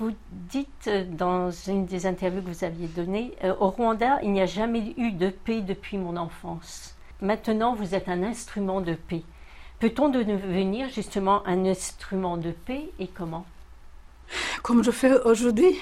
Vous 0.00 0.14
dites 0.30 0.86
euh, 0.86 1.04
dans 1.04 1.50
une 1.50 1.84
des 1.84 2.06
interviews 2.06 2.40
que 2.40 2.48
vous 2.48 2.64
aviez 2.64 2.86
données, 2.86 3.34
euh, 3.44 3.54
au 3.60 3.68
Rwanda, 3.68 4.18
il 4.22 4.32
n'y 4.32 4.40
a 4.40 4.46
jamais 4.46 4.94
eu 4.96 5.12
de 5.12 5.28
paix 5.28 5.60
depuis 5.60 5.98
mon 5.98 6.16
enfance. 6.16 6.96
Maintenant, 7.20 7.74
vous 7.74 7.94
êtes 7.94 8.08
un 8.08 8.22
instrument 8.22 8.80
de 8.80 8.94
paix. 8.94 9.22
Peut-on 9.78 10.08
devenir 10.08 10.88
justement 10.88 11.46
un 11.46 11.66
instrument 11.66 12.38
de 12.38 12.52
paix 12.52 12.88
et 12.98 13.08
comment? 13.08 13.44
Comme 14.62 14.82
je 14.82 14.90
fais 14.90 15.20
aujourd'hui, 15.20 15.76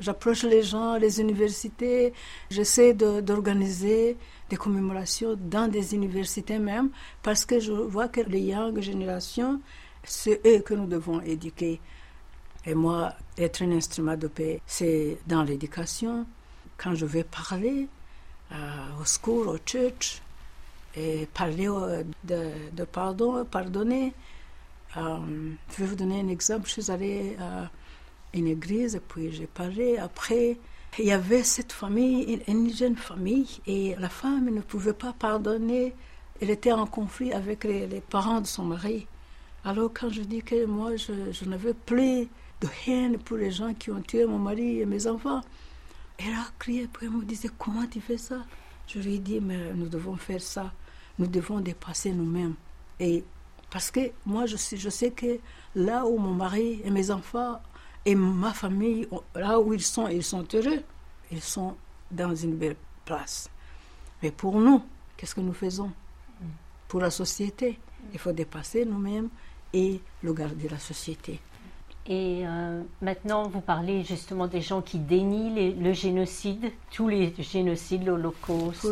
j'approche 0.00 0.44
les 0.44 0.62
gens, 0.62 0.96
les 0.96 1.20
universités, 1.20 2.14
j'essaie 2.48 2.94
d'organiser 2.94 4.16
des 4.48 4.56
commémorations 4.56 5.36
dans 5.38 5.70
des 5.70 5.94
universités 5.94 6.58
même, 6.58 6.88
parce 7.22 7.44
que 7.44 7.60
je 7.60 7.72
vois 7.72 8.08
que 8.08 8.22
les 8.22 8.40
young 8.40 8.80
générations, 8.80 9.60
c'est 10.02 10.40
eux 10.46 10.60
que 10.60 10.72
nous 10.72 10.86
devons 10.86 11.20
éduquer. 11.20 11.82
Et 12.66 12.74
moi, 12.74 13.12
être 13.36 13.62
un 13.62 13.72
instrument 13.72 14.16
de 14.16 14.26
paix, 14.26 14.60
c'est 14.66 15.18
dans 15.26 15.42
l'éducation, 15.42 16.26
quand 16.78 16.94
je 16.94 17.04
vais 17.04 17.24
parler 17.24 17.88
euh, 18.52 18.56
au 19.00 19.04
school, 19.04 19.48
au 19.48 19.58
church, 19.64 20.22
et 20.96 21.26
parler 21.34 21.68
de, 22.22 22.84
pardon, 22.84 23.44
pardonner. 23.44 24.14
Euh, 24.96 25.18
je 25.72 25.82
vais 25.82 25.86
vous 25.86 25.96
donner 25.96 26.20
un 26.20 26.28
exemple. 26.28 26.68
Je 26.68 26.82
suis 26.82 26.90
allée 26.90 27.36
à 27.40 27.68
une 28.32 28.46
église, 28.46 28.94
et 28.94 29.00
puis 29.00 29.32
j'ai 29.32 29.46
parlé. 29.46 29.98
Après, 29.98 30.56
il 30.98 31.04
y 31.04 31.12
avait 31.12 31.42
cette 31.42 31.72
famille, 31.72 32.40
une, 32.46 32.72
jeune 32.72 32.96
famille, 32.96 33.60
et 33.66 33.96
la 33.98 34.08
femme 34.08 34.48
ne 34.50 34.60
pouvait 34.60 34.92
pas 34.92 35.12
pardonner. 35.12 35.94
Elle 36.40 36.50
était 36.50 36.72
en 36.72 36.86
conflit 36.86 37.32
avec 37.32 37.64
les, 37.64 38.00
parents 38.08 38.40
de 38.40 38.46
son 38.46 38.64
mari. 38.64 39.06
Alors 39.64 39.90
quand 39.92 40.10
je 40.10 40.22
dis 40.22 40.42
que 40.42 40.66
moi, 40.66 40.94
je, 40.96 41.32
je 41.32 41.44
n'avais 41.46 41.74
plus 41.74 42.28
de 42.64 42.90
haine 42.90 43.18
pour 43.18 43.36
les 43.36 43.50
gens 43.50 43.74
qui 43.74 43.90
ont 43.90 44.00
tué 44.00 44.24
mon 44.26 44.38
mari 44.38 44.80
et 44.80 44.86
mes 44.86 45.06
enfants. 45.06 45.40
Elle 46.18 46.32
a 46.34 46.46
crié, 46.58 46.88
puis 46.92 47.06
elle 47.06 47.12
me 47.12 47.24
disait, 47.24 47.50
comment 47.58 47.86
tu 47.86 48.00
fais 48.00 48.18
ça? 48.18 48.44
Je 48.86 48.98
lui 49.00 49.14
ai 49.14 49.18
dit, 49.18 49.40
mais 49.40 49.72
nous 49.74 49.88
devons 49.88 50.16
faire 50.16 50.40
ça. 50.40 50.72
Nous 51.18 51.26
devons 51.26 51.60
dépasser 51.60 52.12
nous-mêmes. 52.12 52.54
Et 53.00 53.24
parce 53.70 53.90
que 53.90 54.12
moi, 54.24 54.46
je 54.46 54.56
sais, 54.56 54.76
je 54.76 54.88
sais 54.88 55.10
que 55.10 55.38
là 55.74 56.06
où 56.06 56.18
mon 56.18 56.34
mari 56.34 56.80
et 56.84 56.90
mes 56.90 57.10
enfants 57.10 57.60
et 58.04 58.14
ma 58.14 58.52
famille, 58.52 59.08
là 59.34 59.58
où 59.58 59.72
ils 59.72 59.82
sont, 59.82 60.08
ils 60.08 60.22
sont 60.22 60.46
heureux. 60.54 60.82
Ils 61.32 61.42
sont 61.42 61.76
dans 62.10 62.34
une 62.34 62.56
belle 62.56 62.76
place. 63.04 63.50
Mais 64.22 64.30
pour 64.30 64.60
nous, 64.60 64.82
qu'est-ce 65.16 65.34
que 65.34 65.40
nous 65.40 65.52
faisons? 65.52 65.90
Pour 66.88 67.00
la 67.00 67.10
société, 67.10 67.78
il 68.12 68.18
faut 68.18 68.32
dépasser 68.32 68.84
nous-mêmes 68.84 69.28
et 69.72 70.00
le 70.22 70.32
garder 70.32 70.68
la 70.68 70.78
société. 70.78 71.40
Et 72.06 72.42
euh, 72.46 72.82
maintenant, 73.00 73.48
vous 73.48 73.62
parlez 73.62 74.04
justement 74.04 74.46
des 74.46 74.60
gens 74.60 74.82
qui 74.82 74.98
dénient 74.98 75.74
le 75.74 75.92
génocide, 75.94 76.70
tous 76.90 77.08
les 77.08 77.34
génocides, 77.38 78.04
l'Holocauste, 78.04 78.84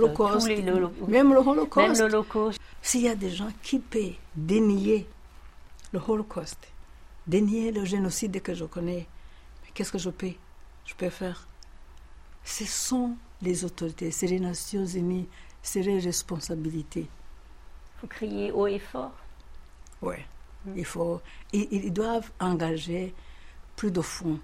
même 1.08 1.34
le 1.34 1.40
Holocauste. 1.40 2.58
S'il 2.80 3.02
y 3.02 3.08
a 3.08 3.14
des 3.14 3.28
gens 3.28 3.50
qui 3.62 3.78
peuvent 3.80 4.14
dénier 4.34 5.06
le 5.92 6.00
Holocauste, 6.06 6.66
dénier 7.26 7.70
le 7.70 7.84
génocide 7.84 8.40
que 8.40 8.54
je 8.54 8.64
connais, 8.64 9.06
qu'est-ce 9.74 9.92
que 9.92 9.98
je 9.98 10.08
peux, 10.08 10.32
je 10.86 10.94
peux 10.94 11.10
faire? 11.10 11.46
Ce 12.44 12.64
sont 12.64 13.14
les 13.42 13.64
autorités, 13.66 14.10
c'est 14.10 14.26
les 14.26 14.40
Nations 14.40 14.86
Unies, 14.86 15.28
c'est 15.62 15.82
les 15.82 16.00
responsabilités. 16.00 17.08
Vous 18.00 18.08
criez 18.08 18.50
haut 18.52 18.66
et 18.66 18.78
fort 18.78 19.12
Oui. 20.00 20.16
Il 20.76 20.84
faut, 20.84 21.20
ils, 21.52 21.92
doivent 21.92 22.30
engager 22.40 23.14
plus 23.76 23.90
de 23.90 24.00
fonds 24.00 24.38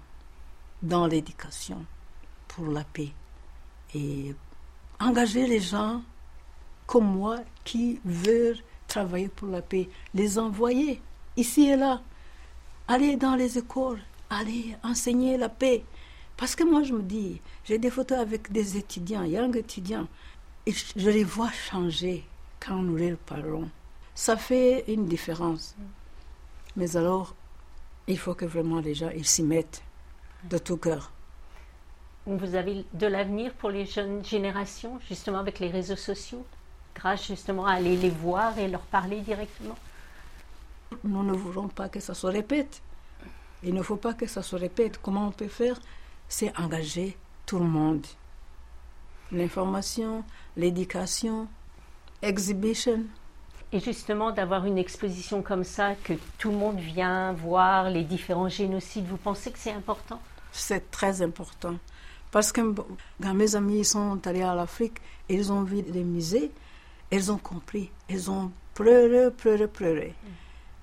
dans 0.81 1.07
l'éducation 1.07 1.85
pour 2.47 2.67
la 2.67 2.83
paix 2.83 3.09
et 3.93 4.35
engager 4.99 5.47
les 5.47 5.59
gens 5.59 6.01
comme 6.85 7.05
moi 7.05 7.39
qui 7.63 7.99
veulent 8.03 8.59
travailler 8.87 9.29
pour 9.29 9.47
la 9.47 9.61
paix, 9.61 9.87
les 10.13 10.39
envoyer 10.39 11.01
ici 11.37 11.69
et 11.69 11.75
là, 11.75 12.01
aller 12.87 13.15
dans 13.15 13.35
les 13.35 13.57
écoles, 13.57 14.01
aller 14.29 14.75
enseigner 14.83 15.37
la 15.37 15.49
paix. 15.49 15.83
Parce 16.35 16.55
que 16.55 16.63
moi, 16.63 16.83
je 16.83 16.93
me 16.93 17.01
dis, 17.01 17.39
j'ai 17.65 17.77
des 17.77 17.89
photos 17.89 18.17
avec 18.17 18.51
des 18.51 18.77
étudiants, 18.77 19.23
young 19.23 19.55
étudiants, 19.55 20.07
et 20.65 20.73
je 20.73 21.09
les 21.09 21.23
vois 21.23 21.51
changer 21.51 22.25
quand 22.59 22.81
nous 22.81 22.95
leur 22.95 23.17
parlons. 23.17 23.69
Ça 24.15 24.35
fait 24.35 24.85
une 24.87 25.05
différence. 25.05 25.75
Mais 26.75 26.95
alors, 26.95 27.35
il 28.07 28.17
faut 28.17 28.33
que 28.33 28.45
vraiment 28.45 28.79
les 28.79 28.93
gens 28.93 29.09
s'y 29.23 29.43
mettent 29.43 29.83
de 30.45 30.57
tout 30.57 30.77
cœur. 30.77 31.11
Vous 32.25 32.55
avez 32.55 32.85
de 32.93 33.07
l'avenir 33.07 33.53
pour 33.53 33.69
les 33.69 33.85
jeunes 33.85 34.23
générations, 34.23 34.99
justement 35.07 35.39
avec 35.39 35.59
les 35.59 35.69
réseaux 35.69 35.95
sociaux, 35.95 36.45
grâce 36.95 37.27
justement 37.27 37.65
à 37.65 37.73
aller 37.73 37.97
les 37.97 38.09
voir 38.09 38.57
et 38.59 38.67
leur 38.67 38.81
parler 38.81 39.21
directement? 39.21 39.75
Nous 41.03 41.23
ne 41.23 41.33
voulons 41.33 41.67
pas 41.67 41.89
que 41.89 41.99
ça 41.99 42.13
se 42.13 42.27
répète. 42.27 42.81
Il 43.63 43.73
ne 43.73 43.81
faut 43.81 43.95
pas 43.95 44.13
que 44.13 44.27
ça 44.27 44.41
se 44.41 44.55
répète. 44.55 44.99
Comment 45.01 45.27
on 45.27 45.31
peut 45.31 45.47
faire? 45.47 45.79
C'est 46.27 46.57
engager 46.57 47.17
tout 47.45 47.59
le 47.59 47.65
monde. 47.65 48.05
L'information, 49.31 50.23
l'éducation, 50.55 51.47
exhibition, 52.21 53.05
et 53.71 53.79
justement, 53.79 54.31
d'avoir 54.31 54.65
une 54.65 54.77
exposition 54.77 55.41
comme 55.41 55.63
ça, 55.63 55.95
que 56.03 56.13
tout 56.37 56.49
le 56.49 56.57
monde 56.57 56.79
vient 56.79 57.33
voir 57.33 57.89
les 57.89 58.03
différents 58.03 58.49
génocides, 58.49 59.05
vous 59.05 59.17
pensez 59.17 59.51
que 59.51 59.59
c'est 59.59 59.71
important? 59.71 60.19
C'est 60.51 60.89
très 60.89 61.21
important. 61.21 61.75
Parce 62.31 62.51
que 62.51 62.61
quand 63.21 63.33
mes 63.33 63.55
amis 63.55 63.85
sont 63.85 64.25
allés 64.25 64.41
à 64.41 64.55
l'Afrique, 64.55 64.97
ils 65.29 65.51
ont 65.51 65.63
vu 65.63 65.83
des 65.83 66.03
musées, 66.03 66.51
ils 67.11 67.31
ont 67.31 67.37
compris, 67.37 67.91
ils 68.09 68.29
ont 68.31 68.51
pleuré, 68.73 69.31
pleuré, 69.31 69.67
pleuré. 69.67 70.15
Mm. 70.23 70.27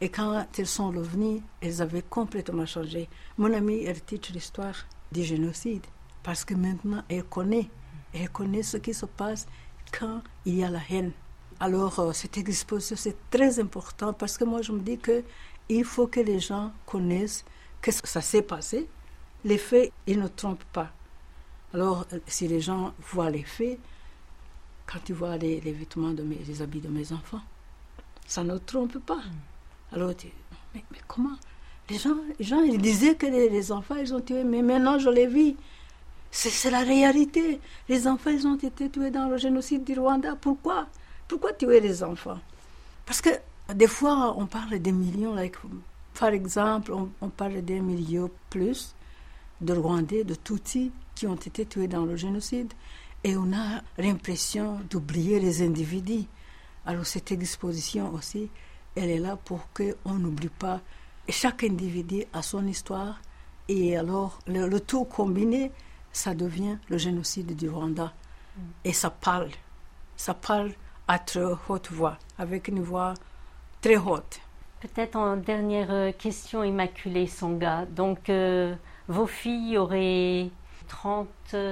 Et 0.02 0.09
quand 0.09 0.45
ils 0.59 0.66
sont 0.66 0.90
revenus, 0.90 1.40
ils 1.62 1.83
avaient 1.83 2.02
complètement 2.02 2.66
changé. 2.66 3.09
Mon 3.38 3.52
amie, 3.52 3.85
elle 3.85 4.00
teach 4.02 4.31
l'histoire 4.31 4.87
du 5.11 5.23
génocide. 5.23 5.87
Parce 6.23 6.45
que 6.45 6.55
maintenant, 6.55 7.02
elle 7.09 7.25
connaît. 7.25 7.71
Elle 8.12 8.28
connaît 8.31 8.62
ce 8.62 8.76
qui 8.76 8.93
se 8.93 9.07
passe 9.07 9.47
quand 9.99 10.23
il 10.45 10.57
y 10.57 10.64
a 10.64 10.71
la 10.71 10.81
haine. 10.90 11.12
Alors, 11.59 11.99
euh, 12.01 12.13
cette 12.13 12.37
exposition, 12.37 12.97
c'est 12.97 13.17
très 13.31 13.59
important 13.59 14.13
parce 14.13 14.37
que 14.37 14.45
moi, 14.45 14.61
je 14.63 14.73
me 14.73 14.81
dis 14.81 14.99
qu'il 14.99 15.85
faut 15.85 16.07
que 16.07 16.21
les 16.21 16.39
gens 16.39 16.71
connaissent 16.85 17.45
que 17.81 17.91
ça 17.93 18.21
s'est 18.21 18.43
passé. 18.43 18.87
Les 19.45 19.59
faits, 19.59 19.93
ils 20.07 20.19
ne 20.19 20.29
trompent 20.29 20.65
pas. 20.73 20.91
Alors, 21.73 22.07
euh, 22.13 22.19
si 22.27 22.47
les 22.47 22.61
gens 22.61 22.93
voient 23.11 23.31
les 23.31 23.43
faits, 23.43 23.79
quand 24.87 24.99
ils 25.09 25.15
voient 25.15 25.37
les, 25.37 25.61
vêtements, 25.61 26.11
de 26.13 26.23
mes, 26.23 26.37
les 26.47 26.61
habits 26.61 26.81
de 26.81 26.89
mes 26.89 27.13
enfants, 27.13 27.43
ça 28.27 28.45
ne 28.45 28.59
trompe 28.59 28.99
pas. 28.99 29.17
Mm. 29.17 29.95
Alors, 29.95 30.13
mais, 30.75 30.85
mais, 30.91 30.99
comment? 31.09 31.37
Les 31.89 31.99
gens, 31.99 32.17
les 32.39 32.45
gens, 32.45 32.61
ils 32.61 32.81
disaient 32.81 33.15
que 33.15 33.27
les, 33.27 33.49
les 33.49 33.73
enfants, 33.73 33.97
ils 33.97 34.13
ont 34.13 34.21
tué, 34.21 34.45
mais 34.45 34.61
maintenant, 34.61 34.99
je 34.99 35.09
les 35.09 35.27
vis. 35.27 35.57
C'est 36.31 36.71
la 36.71 36.81
réalité. 36.81 37.61
Les 37.89 38.07
enfants, 38.07 38.31
ils 38.31 38.47
ont 38.47 38.57
été 38.57 38.91
tués 38.91 39.11
dans 39.11 39.29
le 39.29 39.39
génocide 39.39 39.85
du 39.85 39.99
Rwanda. 39.99 40.37
Pourquoi? 40.37 40.87
Pourquoi 41.28 41.52
tuer 41.52 41.80
les 41.80 42.02
enfants? 42.02 42.40
Parce 43.04 43.21
que 43.21 43.30
des 43.75 43.87
fois, 43.87 44.35
on 44.37 44.47
parle 44.47 44.78
des 44.78 44.92
millions. 44.92 45.37
par 46.18 46.30
exemple, 46.30 46.92
on, 46.92 47.28
parle 47.28 47.62
des 47.62 47.80
millions 47.80 48.30
plus 48.50 48.95
de 49.61 49.73
Rwandais, 49.73 50.25
de 50.25 50.35
Tutsis 50.35 50.92
qui 51.14 51.26
ont 51.26 51.35
été 51.35 51.66
tués 51.66 51.88
dans 51.88 52.04
le 52.04 52.16
génocide. 52.16 52.73
Et 53.25 53.37
on 53.37 53.52
a 53.52 53.83
l'impression 53.99 54.80
d'oublier 54.90 55.40
les 55.40 55.62
individus. 55.62 56.26
Alors 56.85 57.06
cette 57.06 57.33
exposition 57.33 58.12
aussi, 58.14 58.49
elle 58.95 59.11
est 59.11 59.18
là 59.18 59.37
pour 59.37 59.68
qu'on 59.73 60.14
n'oublie 60.14 60.49
pas 60.49 60.80
chaque 61.28 61.64
individu 61.64 62.25
a 62.33 62.42
son 62.42 62.66
histoire 62.66 63.21
et 63.68 63.97
alors 63.97 64.38
le, 64.47 64.78
tout 64.78 65.04
combiné, 65.04 65.73
ça 66.12 66.35
devient 66.35 66.78
le 66.88 66.99
génocide 66.99 67.56
du 67.56 67.68
Rwanda. 67.68 68.12
Et 68.85 68.92
ça 68.92 69.11
parle, 69.11 69.50
ça 70.16 70.35
parle 70.35 70.73
à 71.09 71.19
très 71.19 71.41
haute 71.69 71.91
voix, 71.91 72.19
avec 72.39 72.69
une 72.69 72.81
voix 72.81 73.15
très 73.81 73.97
haute. 73.97 74.41
Peut-être 74.81 75.17
en 75.17 75.37
dernière 75.37 75.91
euh, 75.91 76.13
question, 76.13 76.63
Immaculée 76.63 77.27
Songa. 77.27 77.87
Donc, 77.87 78.29
euh, 78.29 78.75
vos 79.09 79.27
filles 79.27 79.79
auraient 79.79 80.51
30, 80.89 81.29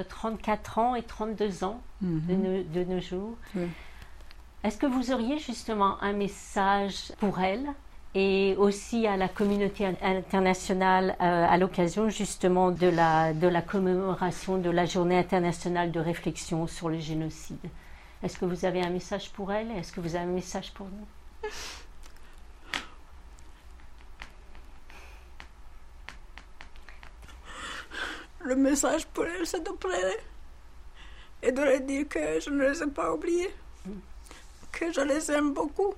34 0.09 0.79
ans 0.79 0.95
et 0.95 1.03
32 1.03 1.63
ans 1.63 1.81
de, 2.01 2.33
mhm. 2.33 2.63
de, 2.73 2.83
nos 2.83 2.99
jours. 2.99 3.35
Est-ce 4.63 4.77
que 4.77 4.85
vous 4.85 5.11
auriez 5.11 5.37
justement 5.37 6.01
un 6.01 6.13
message 6.13 7.11
pour 7.19 7.39
elles 7.39 7.67
et 8.15 8.55
aussi 8.57 9.05
à 9.07 9.17
la 9.17 9.27
communauté 9.27 9.85
internationale 10.01 11.15
euh, 11.21 11.45
à 11.47 11.57
l'occasion 11.57 12.09
justement 12.09 12.71
de 12.71 12.87
la, 12.87 13.33
de 13.33 13.47
la 13.47 13.61
commémoration 13.61 14.57
de 14.57 14.69
la 14.69 14.85
journée 14.85 15.17
internationale 15.17 15.91
de 15.91 15.99
réflexion 15.99 16.65
sur 16.65 16.89
le 16.89 16.97
génocide? 16.97 17.59
Est-ce 18.23 18.37
que 18.37 18.45
vous 18.45 18.65
avez 18.65 18.81
un 18.81 18.89
message 18.89 19.29
pour 19.31 19.51
elles 19.51 19.71
Est-ce 19.71 19.91
que 19.91 19.99
vous 20.01 20.15
avez 20.15 20.25
un 20.25 20.33
message 20.33 20.73
pour 20.73 20.87
nous? 20.87 21.49
Le 28.39 28.55
message 28.55 29.05
pour 29.07 29.25
elles, 29.25 29.45
c'est 29.45 29.63
de 29.63 29.71
pleurer 29.71 30.19
et 31.41 31.51
de 31.51 31.61
leur 31.61 31.81
dire 31.81 32.07
que 32.07 32.39
je 32.39 32.49
ne 32.49 32.69
les 32.69 32.81
ai 32.81 32.87
pas 32.87 33.11
oubliées 33.11 33.53
que 34.75 34.91
je 34.91 35.01
les 35.01 35.31
aime 35.31 35.53
beaucoup 35.53 35.93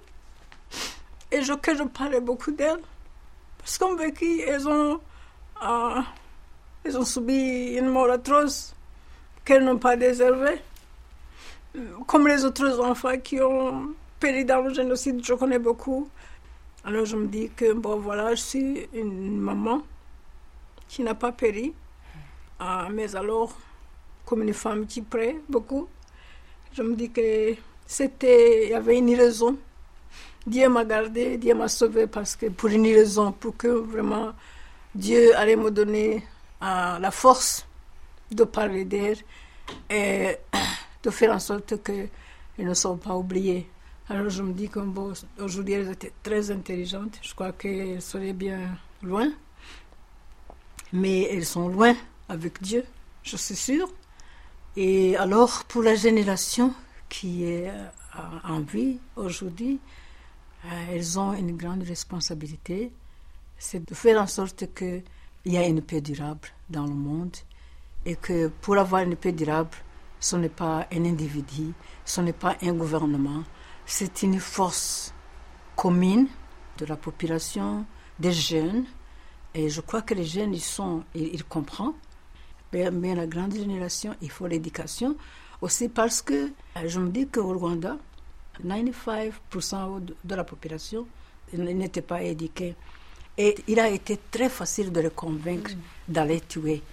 et 1.31 1.39
que 1.39 1.75
je 1.75 1.83
parlais 1.83 2.21
beaucoup 2.21 2.51
d'elles. 2.51 2.81
Parce 3.57 3.77
qu'en 3.77 3.95
vécu, 3.95 4.41
elles 4.41 4.67
ont, 4.67 4.99
euh, 5.63 6.01
elles 6.83 6.97
ont 6.97 7.05
subi 7.05 7.75
une 7.75 7.89
mort 7.89 8.11
atroce 8.11 8.73
qu'elles 9.43 9.63
n'ont 9.63 9.79
pas 9.79 9.95
déservée. 9.97 10.61
Comme 12.07 12.27
les 12.27 12.43
autres 12.45 12.79
enfants 12.79 13.17
qui 13.23 13.41
ont 13.41 13.93
péri 14.19 14.45
dans 14.45 14.61
le 14.61 14.73
génocide, 14.73 15.23
je 15.23 15.33
connais 15.33 15.59
beaucoup. 15.59 16.09
Alors 16.83 17.05
je 17.05 17.15
me 17.15 17.27
dis 17.27 17.49
que, 17.55 17.73
bon 17.73 17.97
voilà, 17.97 18.33
je 18.35 18.41
suis 18.41 18.87
une 18.93 19.37
maman 19.37 19.81
qui 20.87 21.03
n'a 21.03 21.13
pas 21.13 21.31
péri. 21.31 21.73
Euh, 22.61 22.87
mais 22.91 23.15
alors, 23.15 23.55
comme 24.25 24.41
une 24.43 24.53
femme 24.53 24.87
qui 24.87 25.01
prie 25.01 25.35
beaucoup, 25.47 25.87
je 26.73 26.81
me 26.81 26.95
dis 26.95 27.11
que 27.11 27.55
c'était, 27.85 28.65
il 28.65 28.69
y 28.71 28.73
avait 28.73 28.97
une 28.97 29.15
raison. 29.15 29.57
Dieu 30.45 30.69
m'a 30.69 30.85
gardé, 30.85 31.37
Dieu 31.37 31.53
m'a 31.53 31.67
sauvé 31.67 32.07
parce 32.07 32.35
que 32.35 32.47
pour 32.47 32.69
une 32.69 32.85
raison, 32.85 33.31
pour 33.31 33.57
que 33.57 33.67
vraiment 33.67 34.31
Dieu 34.95 35.35
allait 35.35 35.57
me 35.57 35.69
donner 35.69 36.23
euh, 36.63 36.99
la 36.99 37.11
force 37.11 37.67
de 38.31 38.43
parler 38.43 38.85
d'elle 38.85 39.17
et 39.89 40.37
de 41.07 41.11
faire 41.11 41.31
en 41.31 41.39
sorte 41.39 41.81
qu'elles 41.81 42.09
ne 42.57 42.73
soient 42.73 42.97
pas 42.97 43.15
oubliées. 43.15 43.65
Alors 44.09 44.29
je 44.29 44.43
me 44.43 44.51
dis 44.51 44.67
qu'aujourd'hui 44.67 45.73
elles 45.73 45.91
étaient 45.91 46.13
très 46.21 46.51
intelligentes, 46.51 47.17
je 47.21 47.33
crois 47.33 47.53
qu'elles 47.53 48.01
seraient 48.01 48.33
bien 48.33 48.77
loin, 49.01 49.29
mais 50.91 51.21
elles 51.31 51.45
sont 51.45 51.69
loin 51.69 51.95
avec 52.27 52.61
Dieu, 52.61 52.83
je 53.23 53.37
suis 53.37 53.55
sûre. 53.55 53.89
Et 54.75 55.15
alors 55.15 55.63
pour 55.69 55.81
la 55.81 55.95
génération 55.95 56.73
qui 57.07 57.45
est 57.45 57.69
euh, 57.69 58.19
en 58.43 58.59
vie 58.59 58.99
aujourd'hui, 59.15 59.79
euh, 60.65 60.69
elles 60.91 61.17
ont 61.17 61.31
une 61.33 61.55
grande 61.55 61.83
responsabilité, 61.83 62.91
c'est 63.57 63.83
de 63.89 63.95
faire 63.95 64.21
en 64.21 64.27
sorte 64.27 64.73
qu'il 64.75 65.03
y 65.45 65.55
ait 65.55 65.69
une 65.69 65.81
paix 65.81 66.01
durable 66.01 66.49
dans 66.69 66.85
le 66.85 66.93
monde 66.93 67.35
et 68.05 68.17
que 68.17 68.49
pour 68.61 68.77
avoir 68.77 69.03
une 69.03 69.15
paix 69.15 69.31
durable, 69.31 69.71
ce 70.19 70.35
n'est 70.35 70.49
pas 70.49 70.87
un 70.91 71.05
individu, 71.05 71.73
ce 72.05 72.21
n'est 72.21 72.33
pas 72.33 72.55
un 72.61 72.73
gouvernement, 72.73 73.43
c'est 73.85 74.23
une 74.23 74.39
force 74.39 75.13
commune 75.75 76.27
de 76.77 76.85
la 76.85 76.95
population, 76.95 77.85
des 78.19 78.31
jeunes. 78.31 78.85
Et 79.53 79.69
je 79.69 79.81
crois 79.81 80.01
que 80.01 80.13
les 80.13 80.25
jeunes, 80.25 80.53
ils, 80.53 80.61
sont, 80.61 81.03
ils, 81.15 81.43
comprennent. 81.43 81.93
mais 82.73 83.15
la 83.15 83.27
grande 83.27 83.53
génération, 83.53 84.15
il 84.21 84.29
faut 84.29 84.47
l'éducation. 84.47 85.15
Aussi 85.61 85.89
parce 85.89 86.21
que 86.21 86.33
euh, 86.77 86.87
je 86.87 86.99
me 86.99 87.09
dis 87.09 87.27
qu'au 87.27 87.51
Rwanda, 87.57 87.97
95% 88.63 90.01
de 90.23 90.35
la 90.35 90.43
population 90.43 91.07
n'était 91.53 92.01
pas 92.01 92.21
éduquée. 92.21 92.75
Et 93.37 93.55
il 93.67 93.79
a 93.79 93.89
été 93.89 94.19
très 94.31 94.49
facile 94.49 94.91
de 94.91 94.99
les 94.99 95.09
convaincre 95.09 95.71
mm. 95.71 96.11
d'aller 96.13 96.41
tuer. 96.41 96.83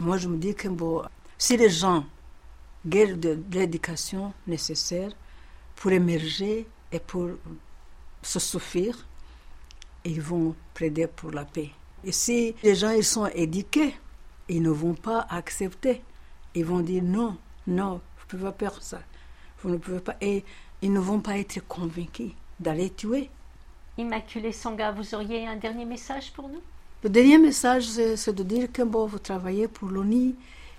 Moi, 0.00 0.16
je 0.16 0.28
me 0.28 0.36
dis 0.36 0.54
que 0.54 0.68
bon, 0.68 1.02
si 1.38 1.56
les 1.56 1.70
gens 1.70 2.04
gardent 2.84 3.20
de, 3.20 3.38
l'éducation 3.52 4.32
nécessaire 4.46 5.10
pour 5.74 5.92
émerger 5.92 6.66
et 6.92 7.00
pour 7.00 7.30
se 8.22 8.38
souffrir, 8.38 9.06
ils 10.04 10.20
vont 10.20 10.54
plaider 10.74 11.06
pour 11.06 11.30
la 11.30 11.44
paix. 11.44 11.70
Et 12.04 12.12
si 12.12 12.54
les 12.62 12.74
gens 12.74 12.90
ils 12.90 13.04
sont 13.04 13.26
éduqués, 13.26 13.94
ils 14.48 14.62
ne 14.62 14.70
vont 14.70 14.94
pas 14.94 15.26
accepter. 15.28 16.02
Ils 16.54 16.64
vont 16.64 16.80
dire 16.80 17.02
non, 17.02 17.36
non, 17.66 18.00
vous 18.16 18.36
ne 18.36 18.40
pouvez 18.40 18.52
pas 18.52 18.70
faire 18.70 18.82
ça. 18.82 19.00
Vous 19.62 19.70
ne 19.70 19.76
pouvez 19.76 20.00
pas. 20.00 20.16
Et 20.20 20.44
ils 20.82 20.92
ne 20.92 21.00
vont 21.00 21.20
pas 21.20 21.38
être 21.38 21.66
convaincus 21.66 22.30
d'aller 22.60 22.90
tuer. 22.90 23.30
Immaculée 23.98 24.52
Sangha, 24.52 24.92
vous 24.92 25.14
auriez 25.14 25.46
un 25.46 25.56
dernier 25.56 25.84
message 25.84 26.32
pour 26.32 26.48
nous? 26.48 26.60
Le 27.02 27.10
dernier 27.10 27.38
message, 27.38 27.84
c'est 27.84 28.34
de 28.34 28.42
dire 28.42 28.72
que 28.72 28.82
bon, 28.82 29.06
vous 29.06 29.18
travaillez 29.18 29.68
pour 29.68 29.88
l'ONU 29.88 30.34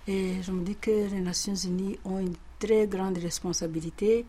et 0.08 0.41
je 0.41 0.52
me 0.52 0.63
dis 0.63 0.76
que 0.76 1.10
les 1.10 1.20
Nations 1.20 1.56
Unies 1.56 2.00
ont 2.06 2.20
une 2.20 2.36
très 2.60 2.88
grande 2.88 3.17
responsabilité. 3.17 4.26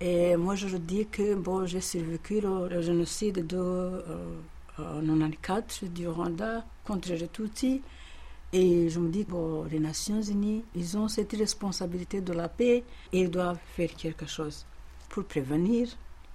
Et 0.00 0.36
moi, 0.36 0.56
je 0.56 0.76
dis 0.76 1.06
que 1.06 1.34
bon, 1.34 1.66
j'ai 1.66 1.80
survécu 1.80 2.40
le, 2.40 2.80
génocide 2.82 3.46
de 3.46 3.56
euh, 3.56 5.00
1994 5.00 5.84
du 5.94 6.08
Rwanda 6.08 6.64
contre 6.84 7.12
les 7.12 7.28
Tutsis. 7.28 7.80
Et 8.52 8.88
je 8.88 8.98
me 8.98 9.08
dis 9.08 9.24
que 9.24 9.68
les 9.70 9.78
Nations 9.78 10.20
Unies, 10.20 10.64
ils 10.74 10.98
ont 10.98 11.06
cette 11.06 11.32
responsabilité 11.32 12.20
de 12.20 12.32
la 12.32 12.48
paix 12.48 12.82
et 13.12 13.20
ils 13.20 13.30
doivent 13.30 13.58
faire 13.76 13.94
quelque 13.94 14.26
chose 14.26 14.66
pour 15.08 15.24
prévenir 15.24 15.88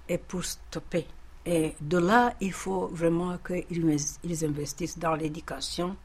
et 0.08 0.18
pour 0.18 0.46
stopper. 0.46 1.06
Et 1.46 1.74
de 1.82 1.98
là, 1.98 2.34
il 2.40 2.54
faut 2.54 2.88
vraiment 2.88 3.38
qu'ils 3.40 4.46
investissent 4.46 4.98
dans 4.98 5.16
l'éducation. 5.16 5.98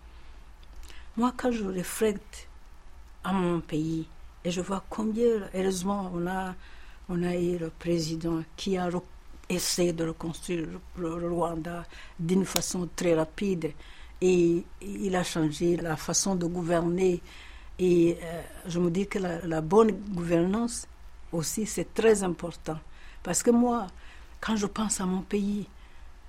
Moi, 1.17 1.33
quand 1.37 1.53
je 1.53 1.65
réfléchis 1.65 2.49
à 3.25 3.33
mon 3.33 3.61
pays 3.61 4.07
et 4.45 4.51
je 4.51 4.61
vois 4.61 4.83
combien, 4.89 5.49
heureusement, 5.55 6.11
on 6.15 6.27
a, 6.27 6.55
on 7.09 7.23
a 7.23 7.37
eu 7.37 7.59
le 7.59 7.71
président 7.71 8.43
qui 8.57 8.79
a 8.79 8.89
essayé 9.49 9.93
de 9.93 10.07
reconstruire 10.07 10.67
le 10.97 11.29
Rwanda 11.29 11.85
d'une 12.19 12.45
façon 12.47 12.89
très 12.97 13.15
rapide 13.15 13.73
et 14.21 14.65
il 14.81 15.17
a 15.17 15.23
changé 15.23 15.77
la 15.77 15.97
façon 15.97 16.37
de 16.37 16.47
gouverner. 16.47 17.21
Et 17.79 18.17
euh, 18.23 18.43
je 18.67 18.79
me 18.79 18.91
dis 18.91 19.07
que 19.07 19.19
la, 19.19 19.61
bonne 19.61 19.93
gouvernance 19.93 20.87
aussi, 21.33 21.67
c'est 21.67 21.93
très 21.95 22.23
important. 22.23 22.79
Parce 23.23 23.43
que 23.43 23.51
moi, 23.51 23.87
quand 24.41 24.57
je 24.57 24.67
pense 24.67 25.01
à 25.01 25.07
mon 25.07 25.23
pays, 25.23 25.67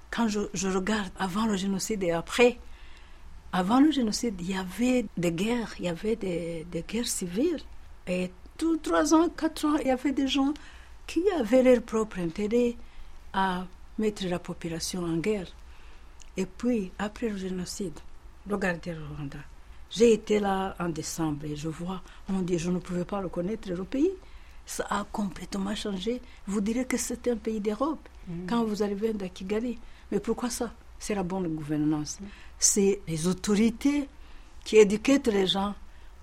quand 0.09 0.27
je, 0.27 0.67
regarde 0.67 1.11
avant 1.19 1.45
le 1.45 1.55
génocide 1.55 2.03
et 2.03 2.11
après, 2.11 2.59
avant 3.53 3.79
le 3.79 3.91
génocide, 3.91 4.35
il 4.39 4.51
y 4.51 4.55
avait 4.55 5.05
des 5.17 5.31
guerres, 5.31 5.73
il 5.79 5.85
y 5.85 5.89
avait 5.89 6.15
des, 6.15 6.65
des 6.71 6.81
guerres 6.83 7.07
civiles. 7.07 7.61
Et 8.07 8.31
tous 8.57 8.77
trois 8.77 9.13
ans, 9.13 9.29
quatre 9.29 9.65
ans, 9.65 9.77
il 9.77 9.87
y 9.87 9.91
avait 9.91 10.11
des 10.11 10.27
gens 10.27 10.53
qui 11.05 11.21
avaient 11.37 11.63
leur 11.63 11.81
propre 11.81 12.19
intérêt 12.19 12.75
à 13.33 13.65
mettre 13.97 14.25
la 14.27 14.39
population 14.39 15.03
en 15.03 15.17
guerre. 15.17 15.47
Et 16.37 16.45
puis, 16.45 16.91
après 16.97 17.29
le 17.29 17.37
génocide, 17.37 17.99
regardez 18.49 18.93
le 18.93 19.01
Rwanda. 19.05 19.39
J'ai 19.89 20.13
été 20.13 20.39
là 20.39 20.75
en 20.79 20.87
décembre 20.87 21.45
et 21.45 21.55
je 21.57 21.67
vois, 21.67 22.01
on 22.29 22.39
dit, 22.39 22.57
je 22.57 22.71
ne 22.71 22.79
pouvais 22.79 23.03
pas 23.03 23.19
reconnaître 23.19 23.69
le 23.69 23.83
pays. 23.83 24.11
Ça 24.65 24.85
a 24.89 25.05
complètement 25.11 25.75
changé. 25.75 26.21
Vous 26.47 26.61
direz 26.61 26.85
que 26.85 26.95
c'est 26.97 27.27
un 27.27 27.35
pays 27.35 27.59
d'Europe 27.59 28.07
mm. 28.27 28.45
quand 28.47 28.63
vous 28.63 28.81
arrivez 28.81 29.13
à 29.21 29.27
Kigali. 29.27 29.77
Mais 30.11 30.21
pourquoi 30.21 30.49
ça? 30.49 30.71
C'est 31.01 31.15
la 31.15 31.23
bonne 31.23 31.47
gouvernance. 31.47 32.19
C'est 32.59 33.01
les 33.07 33.25
autorités 33.25 34.07
qui 34.63 34.77
éduquent 34.77 35.25
les 35.25 35.47
gens 35.47 35.73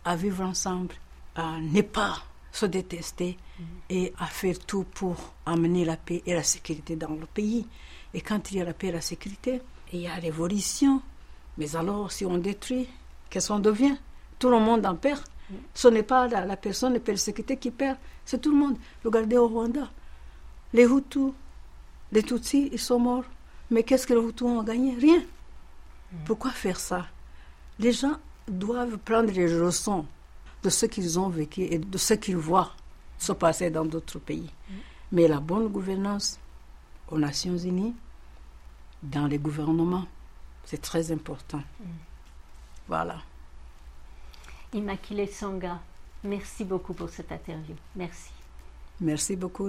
à 0.05 0.15
vivre 0.15 0.45
ensemble, 0.45 0.95
à 1.35 1.59
ne 1.61 1.83
pas 1.83 2.23
se 2.53 2.65
détester 2.65 3.37
mm. 3.59 3.63
et 3.91 4.13
à 4.21 4.27
faire 4.27 4.57
tout 4.61 4.85
pour 4.85 5.17
amener 5.45 5.85
la 5.85 5.97
paix 5.97 6.23
et 6.25 6.33
la 6.33 6.45
sécurité 6.45 6.95
dans 6.95 7.11
le 7.11 7.27
pays. 7.27 7.67
Et 8.15 8.21
quand 8.21 8.53
il 8.53 8.59
y 8.59 8.61
a 8.61 8.65
la 8.65 8.73
paix 8.73 8.87
et 8.87 8.93
la 8.93 9.01
sécurité, 9.01 9.61
il 9.93 10.03
y 10.03 10.07
a 10.07 10.15
révolution. 10.15 11.03
Mais 11.57 11.75
alors, 11.75 12.13
si 12.13 12.25
on 12.25 12.39
détruit, 12.39 12.87
qu'est-ce 13.31 13.49
qu'on 13.49 13.59
devient? 13.59 13.97
Tout 14.39 14.49
le 14.49 14.61
monde 14.61 14.87
en 14.87 14.95
perd. 14.95 15.25
Ce 15.75 15.89
n'est 15.89 16.05
pas 16.05 16.29
la, 16.29 16.57
personne 16.57 17.01
persécutée 17.01 17.57
qui 17.57 17.73
perd, 17.73 17.97
c'est 18.25 18.41
tout 18.41 18.53
le 18.53 18.59
monde. 18.59 18.77
Regardez 19.05 19.39
au 19.39 19.49
Rwanda. 19.49 19.91
Les 20.73 20.85
Hutus, 20.85 21.33
les 22.13 22.23
Tutsis, 22.23 22.69
ils 22.73 22.79
sont 22.79 23.01
morts. 23.01 23.25
Mais 23.71 23.83
qu'est-ce 23.83 24.07
que 24.07 24.15
les 24.15 24.21
Hutus 24.29 24.47
ont 24.47 24.63
gagné? 24.63 24.95
Rien. 24.97 25.23
Pourquoi 26.25 26.51
faire 26.51 26.81
ça? 26.81 27.07
Les 27.79 27.93
gens 27.93 28.17
doivent 28.47 28.99
prendre 28.99 29.31
les 29.31 29.47
leçons 29.49 30.07
de 30.63 30.71
ce 30.71 30.87
qu'ils 30.87 31.19
ont 31.19 31.29
vécu 31.29 31.63
et 31.63 31.79
de 31.79 31.99
ce 31.99 32.15
qu'ils 32.15 32.37
voient 32.37 32.73
se 33.19 33.33
passer 33.33 33.71
dans 33.71 33.85
d'autres 33.85 34.19
pays. 34.19 34.51
Mais 35.13 35.29
la 35.29 35.41
bonne 35.41 35.69
gouvernance 35.69 36.39
aux 37.11 37.19
Nations 37.19 37.57
Unies, 37.57 37.95
dans 39.03 39.27
les 39.27 39.39
gouvernements, 39.39 40.07
c'est 40.65 40.81
très 40.81 41.13
important. 41.13 41.63
Voilà. 42.87 43.19
Immaculée 44.73 45.27
Sanga, 45.27 45.79
merci 46.25 46.65
beaucoup 46.65 46.95
pour 46.95 47.09
cette 47.09 47.33
interview. 47.33 47.75
Merci. 47.97 48.31
Merci 49.01 49.37
beaucoup. 49.37 49.67